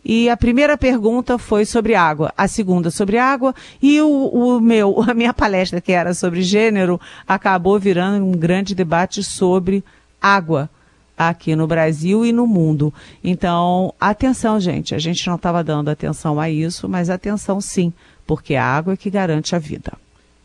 E 0.09 0.31
a 0.31 0.37
primeira 0.37 0.79
pergunta 0.79 1.37
foi 1.37 1.65
sobre 1.65 1.97
água, 1.97 2.33
a 2.39 2.47
segunda 2.47 2.93
sobre 2.93 3.19
água, 3.19 3.53
e 3.83 4.01
o, 4.01 4.09
o, 4.09 4.61
meu, 4.61 5.03
a 5.03 5.13
minha 5.13 5.35
palestra, 5.35 5.81
que 5.81 5.91
era 5.91 6.15
sobre 6.15 6.43
gênero, 6.43 7.01
acabou 7.27 7.77
virando 7.79 8.25
um 8.25 8.31
grande 8.31 8.75
debate 8.75 9.23
sobre 9.25 9.85
água 10.23 10.71
aqui 11.17 11.57
no 11.57 11.67
Brasil 11.67 12.25
e 12.25 12.33
no 12.33 12.47
mundo. 12.47 12.93
Então, 13.23 13.95
atenção, 14.01 14.61
gente. 14.61 14.95
A 14.95 14.99
gente 14.99 15.27
não 15.27 15.37
estava 15.37 15.65
dando 15.65 15.89
atenção 15.89 16.39
a 16.39 16.51
isso, 16.51 16.89
mas 16.89 17.11
atenção 17.11 17.61
sim, 17.61 17.93
porque 18.27 18.55
a 18.55 18.65
água 18.65 18.93
é 18.93 18.97
que 18.97 19.11
garante 19.11 19.57
a 19.57 19.59
vida. 19.59 19.93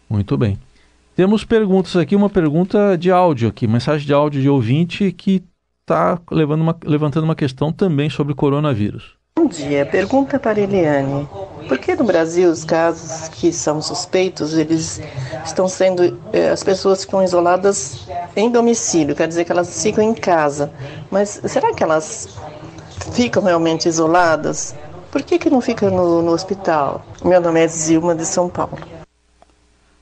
Muito 0.09 0.37
bem. 0.37 0.57
Temos 1.15 1.43
perguntas 1.43 1.95
aqui, 1.95 2.15
uma 2.15 2.29
pergunta 2.29 2.97
de 2.97 3.11
áudio 3.11 3.49
aqui, 3.49 3.67
mensagem 3.67 4.07
de 4.07 4.13
áudio 4.13 4.41
de 4.41 4.49
ouvinte 4.49 5.11
que 5.11 5.43
está 5.81 6.19
levantando 6.31 7.25
uma 7.25 7.35
questão 7.35 7.71
também 7.71 8.09
sobre 8.09 8.33
coronavírus. 8.33 9.20
Bom 9.37 9.47
dia, 9.47 9.85
pergunta 9.85 10.37
para 10.37 10.59
Eliane. 10.59 11.27
Por 11.67 11.77
que 11.77 11.95
no 11.95 12.03
Brasil 12.03 12.51
os 12.51 12.65
casos 12.65 13.29
que 13.29 13.53
são 13.53 13.81
suspeitos, 13.81 14.53
eles 14.53 15.01
estão 15.45 15.69
sendo, 15.69 16.19
eh, 16.33 16.49
as 16.49 16.61
pessoas 16.63 17.05
ficam 17.05 17.23
isoladas 17.23 18.07
em 18.35 18.51
domicílio, 18.51 19.15
quer 19.15 19.29
dizer 19.29 19.45
que 19.45 19.51
elas 19.51 19.81
ficam 19.81 20.03
em 20.03 20.13
casa. 20.13 20.71
Mas 21.09 21.41
será 21.45 21.73
que 21.73 21.81
elas 21.81 22.37
ficam 23.13 23.41
realmente 23.43 23.87
isoladas? 23.87 24.75
Por 25.09 25.23
que, 25.23 25.39
que 25.39 25.49
não 25.49 25.61
fica 25.61 25.89
no, 25.89 26.21
no 26.21 26.31
hospital? 26.31 27.05
Meu 27.23 27.39
nome 27.39 27.61
é 27.61 27.67
Zilma 27.69 28.13
de 28.13 28.25
São 28.25 28.49
Paulo. 28.49 28.77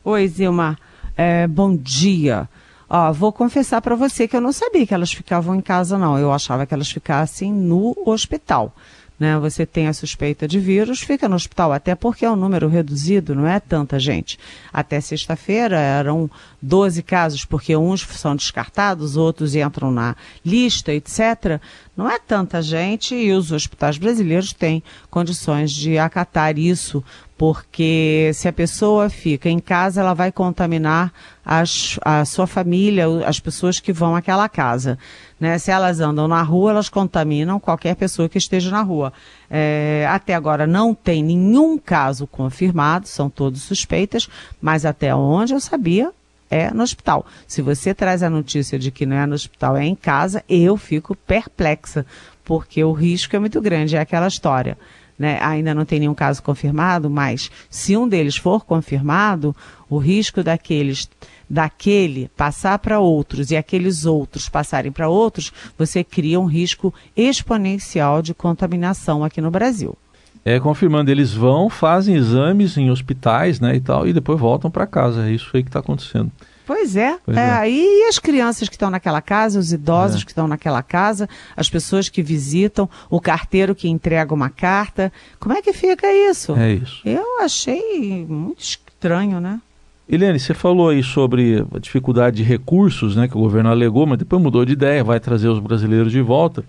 Oi, 0.04 0.28
Zilma. 0.28 0.76
É, 1.16 1.48
bom 1.48 1.76
dia. 1.76 2.50
Ó, 2.90 3.14
vou 3.14 3.32
confessar 3.32 3.80
para 3.80 3.96
você 3.96 4.28
que 4.28 4.36
eu 4.36 4.42
não 4.42 4.52
sabia 4.52 4.88
que 4.88 4.94
elas 4.94 5.14
ficavam 5.14 5.56
em 5.56 5.62
casa, 5.62 6.00
não. 6.00 6.18
Eu 6.18 6.34
achava 6.34 6.66
que 6.66 6.74
elas 6.74 6.90
ficassem 6.90 7.54
no 7.54 7.96
hospital 8.06 8.74
né, 9.20 9.38
você 9.38 9.66
tem 9.66 9.88
a 9.88 9.94
suspeita 9.94 10.48
de 10.48 10.60
vírus, 10.60 11.02
fica 11.02 11.28
no 11.28 11.36
hospital, 11.36 11.74
até 11.74 11.94
porque 11.94 12.26
é 12.26 12.32
um 12.32 12.36
número 12.36 12.68
reduzido, 12.68 13.36
não 13.36 13.48
é 13.48 13.60
tanta 13.60 14.00
gente. 14.00 14.40
Até 14.72 15.02
sexta-feira 15.02 15.78
eram 15.78 16.30
12 16.62 17.02
casos, 17.04 17.46
porque 17.46 17.76
uns 17.76 18.02
são 18.02 18.36
descartados, 18.36 19.16
outros 19.16 19.56
entram 19.56 19.92
na 19.92 20.16
lista, 20.46 20.94
etc. 20.94 21.60
Não 21.96 22.10
é 22.10 22.20
tanta 22.20 22.62
gente 22.62 23.16
e 23.16 23.32
os 23.32 23.52
hospitais 23.52 23.98
brasileiros 23.98 24.54
têm 24.54 24.84
condições 25.10 25.72
de 25.72 25.98
acatar 25.98 26.58
isso, 26.58 27.04
porque 27.38 28.32
se 28.34 28.50
a 28.50 28.54
pessoa 28.54 29.10
fica 29.10 29.50
em 29.50 29.60
casa, 29.60 30.02
ela 30.02 30.14
vai 30.14 30.30
contaminar 30.32 31.14
as, 31.46 31.98
a 32.04 32.26
sua 32.26 32.46
família, 32.46 33.06
as 33.26 33.40
pessoas 33.40 33.80
que 33.80 33.94
vão 33.94 34.16
àquela 34.16 34.50
casa. 34.50 35.00
Né? 35.40 35.58
Se 35.58 35.72
elas 35.72 36.02
andam 36.02 36.28
na 36.28 36.42
rua, 36.42 36.72
elas 36.72 36.90
contaminam 36.90 37.60
qualquer 37.60 37.96
pessoa 37.96 38.28
que 38.28 38.38
esteja 38.38 38.70
na 38.70 38.82
rua. 38.82 39.14
É, 39.50 40.06
até 40.10 40.36
agora 40.36 40.68
não 40.68 40.94
tem 40.94 41.24
nenhum 41.24 41.78
caso 41.78 42.28
confirmado, 42.28 43.08
são 43.08 43.30
todos 43.30 43.62
suspeitas, 43.62 44.28
mas 44.62 44.86
até 44.86 45.16
onde 45.16 45.54
eu 45.54 45.62
sabia, 45.62 46.12
é 46.50 46.72
no 46.72 46.84
hospital. 46.84 47.26
Se 47.48 47.62
você 47.62 47.94
traz 47.94 48.24
a 48.24 48.30
notícia 48.30 48.80
de 48.80 48.92
que 48.92 49.06
não 49.06 49.16
é 49.16 49.26
no 49.26 49.36
hospital, 49.36 49.78
é 49.78 49.86
em 49.86 49.96
casa, 49.96 50.44
eu 50.50 50.78
fico 50.78 51.16
perplexa, 51.16 52.06
porque 52.44 52.84
o 52.84 52.92
risco 52.92 53.36
é 53.36 53.40
muito 53.40 53.62
grande, 53.62 53.96
é 53.96 54.00
aquela 54.00 54.28
história 54.28 54.78
né, 55.20 55.38
ainda 55.42 55.76
não 55.76 55.84
tem 55.84 56.00
nenhum 56.00 56.16
caso 56.16 56.42
confirmado, 56.42 57.10
mas 57.10 57.52
se 57.70 57.98
um 57.98 58.08
deles 58.08 58.38
for 58.38 58.64
confirmado, 58.64 59.54
o 59.90 59.98
risco 59.98 60.42
daqueles 60.42 61.10
daquele 61.50 62.30
passar 62.38 62.78
para 62.78 63.00
outros 63.00 63.50
e 63.50 63.58
aqueles 63.58 64.06
outros 64.06 64.48
passarem 64.48 64.92
para 64.92 65.10
outros, 65.10 65.52
você 65.78 66.04
cria 66.04 66.40
um 66.40 66.46
risco 66.46 66.94
exponencial 67.18 68.22
de 68.22 68.36
contaminação 68.36 69.24
aqui 69.24 69.42
no 69.42 69.50
Brasil. 69.50 69.98
É, 70.46 70.60
confirmando, 70.60 71.12
eles 71.12 71.34
vão, 71.34 71.70
fazem 71.70 72.16
exames 72.16 72.78
em 72.78 72.90
hospitais, 72.90 73.60
né, 73.60 73.76
e 73.76 73.82
tal, 73.82 74.08
e 74.08 74.14
depois 74.14 74.40
voltam 74.40 74.72
para 74.72 74.88
casa. 74.88 75.28
É 75.28 75.32
isso 75.32 75.50
aí 75.54 75.62
que 75.62 75.70
está 75.70 75.80
acontecendo. 75.80 76.32
Pois 76.66 76.96
é. 76.96 77.18
Pois 77.26 77.36
é. 77.36 77.68
é. 77.68 77.72
E 77.72 78.04
as 78.08 78.20
crianças 78.20 78.70
que 78.70 78.76
estão 78.76 78.92
naquela 78.92 79.22
casa, 79.22 79.60
os 79.60 79.74
idosos 79.74 80.22
é. 80.22 80.24
que 80.24 80.32
estão 80.32 80.48
naquela 80.48 80.84
casa, 80.84 81.28
as 81.58 81.68
pessoas 81.68 82.10
que 82.10 82.22
visitam, 82.22 82.88
o 83.10 83.20
carteiro 83.20 83.74
que 83.74 83.90
entrega 83.90 84.34
uma 84.34 84.52
carta. 84.52 85.12
Como 85.40 85.56
é 85.56 85.64
que 85.64 85.74
fica 85.74 86.12
isso? 86.30 86.56
É 86.56 86.74
isso. 86.74 87.02
Eu 87.04 87.42
achei 87.42 88.24
muito 88.30 88.62
estranho, 88.62 89.40
né? 89.40 89.60
Helene, 90.08 90.40
você 90.40 90.54
falou 90.54 90.90
aí 90.90 91.02
sobre 91.02 91.66
a 91.74 91.80
dificuldade 91.80 92.38
de 92.38 92.44
recursos, 92.44 93.16
né, 93.16 93.28
que 93.28 93.38
o 93.38 93.40
governo 93.40 93.70
alegou, 93.70 94.06
mas 94.08 94.18
depois 94.18 94.42
mudou 94.42 94.66
de 94.66 94.74
ideia, 94.74 95.04
vai 95.04 95.20
trazer 95.20 95.48
os 95.48 95.60
brasileiros 95.60 96.12
de 96.12 96.22
volta 96.22 96.64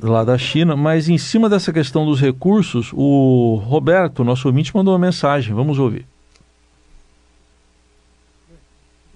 lá 0.00 0.24
da 0.24 0.36
China. 0.38 0.76
Mas 0.76 1.08
em 1.08 1.18
cima 1.18 1.48
dessa 1.48 1.72
questão 1.72 2.04
dos 2.04 2.20
recursos, 2.20 2.90
o 2.94 3.60
Roberto, 3.64 4.24
nosso 4.24 4.48
ouvinte, 4.48 4.74
mandou 4.74 4.92
uma 4.92 4.98
mensagem. 4.98 5.54
Vamos 5.54 5.78
ouvir. 5.78 6.06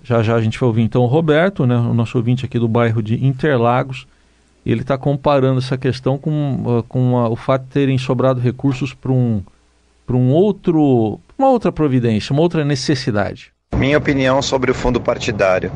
Já 0.02 0.22
já 0.22 0.34
a 0.34 0.40
gente 0.40 0.58
vai 0.58 0.66
ouvir 0.66 0.82
então 0.82 1.02
o 1.02 1.06
Roberto, 1.06 1.66
né, 1.66 1.76
o 1.76 1.94
nosso 1.94 2.18
ouvinte 2.18 2.44
aqui 2.44 2.58
do 2.58 2.66
bairro 2.66 3.02
de 3.02 3.24
Interlagos. 3.24 4.06
Ele 4.64 4.82
está 4.82 4.98
comparando 4.98 5.58
essa 5.58 5.78
questão 5.78 6.18
com, 6.18 6.78
uh, 6.78 6.82
com 6.82 7.16
a, 7.16 7.28
o 7.28 7.36
fato 7.36 7.62
de 7.62 7.70
terem 7.70 7.96
sobrado 7.96 8.40
recursos 8.40 8.92
para 8.92 9.12
um, 9.12 9.42
um 10.08 10.30
outro, 10.32 11.18
uma 11.38 11.48
outra 11.48 11.70
providência, 11.70 12.32
uma 12.32 12.42
outra 12.42 12.64
necessidade. 12.64 13.52
Minha 13.76 13.98
opinião 13.98 14.42
sobre 14.42 14.70
o 14.70 14.74
fundo 14.74 15.00
partidário. 15.00 15.70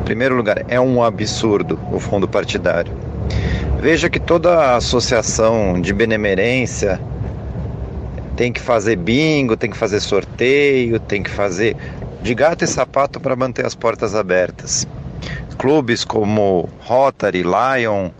Em 0.00 0.04
primeiro 0.04 0.36
lugar, 0.36 0.64
é 0.68 0.80
um 0.80 1.02
absurdo 1.02 1.78
o 1.90 1.98
fundo 1.98 2.28
partidário. 2.28 2.92
Veja 3.80 4.08
que 4.08 4.18
toda 4.18 4.76
associação 4.76 5.80
de 5.80 5.92
benemerência 5.92 7.00
tem 8.36 8.52
que 8.52 8.60
fazer 8.60 8.96
bingo, 8.96 9.56
tem 9.56 9.70
que 9.70 9.76
fazer 9.76 10.00
sorteio, 10.00 10.98
tem 11.00 11.22
que 11.22 11.30
fazer 11.30 11.76
de 12.22 12.34
gato 12.34 12.64
e 12.64 12.66
sapato 12.66 13.20
para 13.20 13.36
manter 13.36 13.64
as 13.64 13.74
portas 13.74 14.14
abertas. 14.14 14.86
Clubes 15.58 16.04
como 16.04 16.68
Rotary, 16.80 17.42
Lion, 17.42 18.10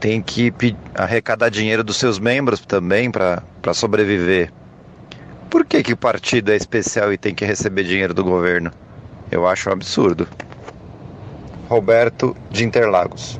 têm 0.00 0.22
que 0.22 0.52
arrecadar 0.94 1.50
dinheiro 1.50 1.84
dos 1.84 1.96
seus 1.96 2.18
membros 2.18 2.60
também 2.60 3.10
para 3.10 3.42
sobreviver. 3.74 4.52
Por 5.50 5.66
que, 5.66 5.82
que 5.82 5.92
o 5.92 5.96
partido 5.96 6.50
é 6.50 6.56
especial 6.56 7.12
e 7.12 7.18
tem 7.18 7.34
que 7.34 7.44
receber 7.44 7.84
dinheiro 7.84 8.14
do 8.14 8.24
governo? 8.24 8.70
Eu 9.30 9.46
acho 9.46 9.68
um 9.68 9.72
absurdo. 9.72 10.26
Roberto 11.68 12.36
de 12.50 12.64
Interlagos. 12.64 13.38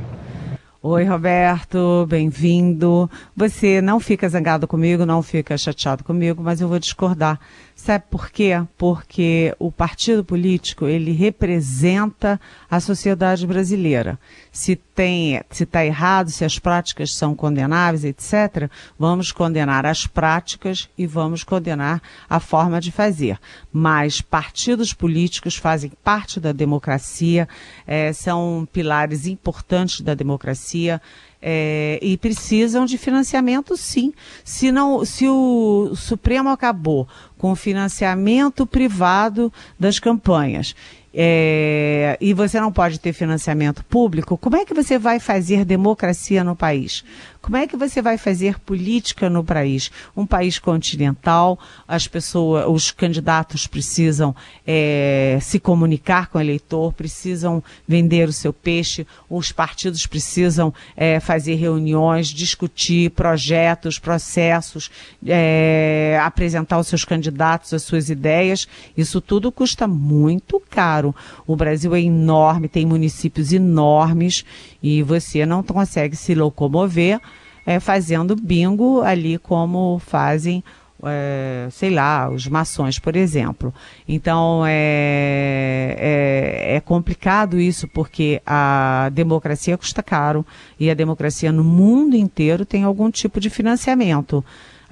Oi, 0.84 1.04
Roberto, 1.04 2.04
bem-vindo. 2.08 3.08
Você 3.36 3.80
não 3.80 4.00
fica 4.00 4.28
zangado 4.28 4.66
comigo, 4.66 5.06
não 5.06 5.22
fica 5.22 5.56
chateado 5.56 6.02
comigo, 6.02 6.42
mas 6.42 6.60
eu 6.60 6.66
vou 6.66 6.76
discordar. 6.76 7.38
Sabe 7.76 8.02
por 8.10 8.28
quê? 8.30 8.60
Porque 8.76 9.54
o 9.60 9.70
partido 9.70 10.24
político, 10.24 10.88
ele 10.88 11.12
representa 11.12 12.40
a 12.68 12.80
sociedade 12.80 13.46
brasileira. 13.46 14.18
Se 14.50 14.74
tem, 14.94 15.40
se 15.50 15.64
está 15.64 15.84
errado, 15.84 16.30
se 16.30 16.44
as 16.44 16.58
práticas 16.58 17.14
são 17.14 17.34
condenáveis, 17.34 18.04
etc., 18.04 18.70
vamos 18.98 19.32
condenar 19.32 19.86
as 19.86 20.06
práticas 20.06 20.88
e 20.96 21.06
vamos 21.06 21.44
condenar 21.44 22.02
a 22.28 22.38
forma 22.38 22.80
de 22.80 22.92
fazer. 22.92 23.38
Mas 23.72 24.20
partidos 24.20 24.92
políticos 24.92 25.56
fazem 25.56 25.92
parte 26.04 26.38
da 26.38 26.52
democracia, 26.52 27.48
é, 27.86 28.12
são 28.12 28.68
pilares 28.72 29.26
importantes 29.26 30.00
da 30.00 30.14
democracia 30.14 31.00
É, 31.44 31.98
e 32.00 32.16
precisam 32.16 32.86
de 32.86 32.96
financiamento, 32.96 33.76
sim. 33.76 34.12
Se, 34.44 34.70
não, 34.70 35.04
se 35.04 35.26
o 35.26 35.92
Supremo 35.96 36.48
acabou 36.48 37.08
com 37.36 37.50
o 37.50 37.56
financiamento 37.56 38.64
privado 38.64 39.52
das 39.76 39.98
campanhas 39.98 40.76
é, 41.14 42.16
e 42.20 42.32
você 42.32 42.58
não 42.60 42.72
pode 42.72 42.98
ter 42.98 43.12
financiamento 43.12 43.84
público, 43.84 44.38
como 44.38 44.56
é 44.56 44.64
que 44.64 44.72
você 44.72 44.98
vai 44.98 45.20
fazer 45.20 45.64
democracia 45.64 46.42
no 46.42 46.56
país? 46.56 47.04
Como 47.42 47.56
é 47.56 47.66
que 47.66 47.76
você 47.76 48.00
vai 48.00 48.16
fazer 48.16 48.60
política 48.60 49.28
no 49.28 49.42
país? 49.42 49.90
Um 50.16 50.24
país 50.24 50.60
continental, 50.60 51.58
as 51.88 52.06
pessoas, 52.06 52.66
os 52.68 52.92
candidatos 52.92 53.66
precisam 53.66 54.32
é, 54.64 55.38
se 55.42 55.58
comunicar 55.58 56.28
com 56.28 56.38
o 56.38 56.40
eleitor, 56.40 56.92
precisam 56.92 57.60
vender 57.86 58.28
o 58.28 58.32
seu 58.32 58.52
peixe, 58.52 59.04
os 59.28 59.50
partidos 59.50 60.06
precisam 60.06 60.72
é, 60.96 61.18
fazer 61.18 61.56
reuniões, 61.56 62.28
discutir 62.28 63.10
projetos, 63.10 63.98
processos, 63.98 64.88
é, 65.26 66.20
apresentar 66.22 66.78
os 66.78 66.86
seus 66.86 67.04
candidatos, 67.04 67.74
as 67.74 67.82
suas 67.82 68.08
ideias. 68.08 68.68
Isso 68.96 69.20
tudo 69.20 69.50
custa 69.50 69.88
muito 69.88 70.62
caro. 70.70 71.12
O 71.44 71.56
Brasil 71.56 71.92
é 71.92 72.00
enorme, 72.00 72.68
tem 72.68 72.86
municípios 72.86 73.52
enormes 73.52 74.44
e 74.80 75.02
você 75.02 75.44
não 75.44 75.60
consegue 75.60 76.14
se 76.14 76.36
locomover 76.36 77.20
é, 77.66 77.80
fazendo 77.80 78.36
bingo 78.36 79.02
ali 79.02 79.38
como 79.38 79.98
fazem 79.98 80.62
é, 81.04 81.66
sei 81.70 81.90
lá, 81.90 82.30
os 82.30 82.46
maçons, 82.46 82.98
por 82.98 83.16
exemplo. 83.16 83.74
Então 84.08 84.62
é, 84.66 85.96
é, 85.98 86.76
é, 86.76 86.80
complicado 86.80 87.60
isso 87.60 87.88
porque 87.88 88.40
a 88.46 89.10
democracia 89.12 89.76
custa 89.76 90.02
caro 90.02 90.46
e 90.78 90.90
a 90.90 90.94
democracia 90.94 91.50
no 91.50 91.64
mundo 91.64 92.14
inteiro 92.14 92.64
tem 92.64 92.84
algum 92.84 93.10
tipo 93.10 93.40
de 93.40 93.50
financiamento. 93.50 94.44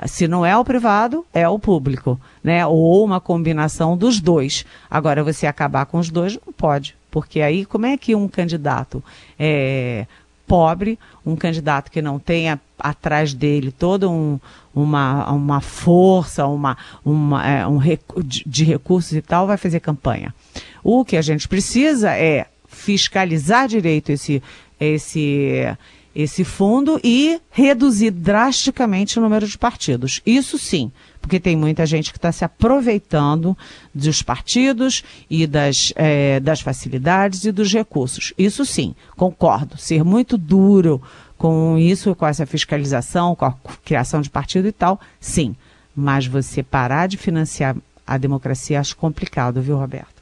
Se 0.07 0.27
não 0.27 0.47
é 0.47 0.57
o 0.57 0.65
privado, 0.65 1.27
é 1.33 1.47
o 1.47 1.59
público, 1.59 2.19
né? 2.43 2.67
Ou 2.67 3.05
uma 3.05 3.21
combinação 3.21 3.99
dos 3.99 4.19
dois. 4.19 4.65
Agora, 4.91 5.23
você 5.23 5.47
acabar 5.47 5.85
com 5.85 5.99
os 5.99 6.09
dois 6.09 6.39
não 6.47 6.55
pode, 6.55 6.97
porque 7.11 7.43
aí 7.43 7.67
como 7.67 7.85
é 7.85 7.99
que 7.99 8.15
um 8.15 8.27
candidato 8.27 9.05
é, 9.39 10.07
pobre, 10.51 10.99
um 11.25 11.37
candidato 11.37 11.93
que 11.93 12.03
não 12.03 12.19
tenha 12.19 12.61
atrás 12.77 13.33
dele 13.33 13.71
toda 13.71 14.11
um, 14.11 14.41
uma, 14.75 15.31
uma 15.31 15.61
força, 15.61 16.45
uma, 16.45 16.77
uma, 17.05 17.47
é, 17.47 17.65
um 17.69 17.79
de, 18.25 18.43
de 18.45 18.65
recursos 18.65 19.13
e 19.13 19.23
tal, 19.23 19.47
vai 19.47 19.57
fazer 19.57 19.79
campanha. 19.79 20.35
O 20.83 21.05
que 21.05 21.17
a 21.17 21.23
gente 21.23 21.47
precisa 21.47 22.11
é 22.17 22.47
fiscalizar 22.67 23.69
direito 23.69 24.11
esse, 24.11 24.43
esse, 24.81 25.73
esse 26.17 26.43
fundo 26.43 27.01
e 27.05 27.41
reduzir 27.53 28.11
drasticamente 28.11 29.21
o 29.21 29.23
número 29.23 29.47
de 29.47 29.57
partidos. 29.57 30.21
Isso 30.27 30.59
sim 30.59 30.91
porque 31.21 31.39
tem 31.39 31.57
muita 31.57 31.85
gente 31.87 32.11
que 32.11 32.19
está 32.19 32.33
se 32.33 32.45
aproveitando 32.45 33.57
dos 33.95 34.23
partidos 34.23 35.05
e 35.29 35.47
das, 35.47 35.93
é, 35.97 36.41
das 36.41 36.61
facilidades 36.61 37.45
e 37.45 37.53
dos 37.53 37.73
recursos. 37.73 38.33
Isso 38.39 38.65
sim, 38.65 38.95
concordo. 39.17 39.77
Ser 39.77 40.03
muito 40.03 40.39
duro 40.39 41.01
com 41.37 41.79
isso, 41.79 42.15
com 42.15 42.27
essa 42.27 42.47
fiscalização, 42.47 43.35
com 43.35 43.45
a 43.45 43.55
criação 43.85 44.21
de 44.21 44.31
partido 44.31 44.69
e 44.69 44.73
tal, 44.73 45.01
sim. 45.21 45.55
Mas 45.95 46.27
você 46.27 46.63
parar 46.63 47.07
de 47.07 47.17
financiar 47.17 47.77
a 48.07 48.19
democracia 48.19 48.81
acho 48.81 48.97
complicado, 48.97 49.63
viu, 49.63 49.77
Roberto? 49.77 50.20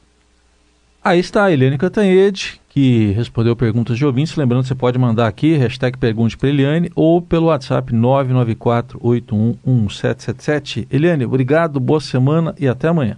Aí 1.03 1.19
está 1.19 1.43
a 1.45 1.51
Helene 1.51 1.77
Cantanhede, 1.77 2.61
que 2.67 3.11
respondeu 3.11 3.55
perguntas 3.55 3.95
de 3.97 4.05
ouvintes. 4.05 4.35
Lembrando, 4.35 4.65
você 4.65 4.75
pode 4.75 4.99
mandar 4.99 5.27
aqui, 5.27 5.55
hashtag 5.55 5.97
Pergunte 5.97 6.37
para 6.37 6.49
Eliane, 6.49 6.91
ou 6.93 7.21
pelo 7.21 7.45
WhatsApp 7.47 7.93
994-811777. 7.93 10.87
Eliane, 10.91 11.23
obrigado, 11.25 11.79
boa 11.79 12.01
semana 12.01 12.53
e 12.59 12.67
até 12.67 12.89
amanhã. 12.89 13.17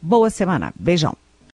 Boa 0.00 0.30
semana. 0.30 0.72
Beijão. 0.78 1.14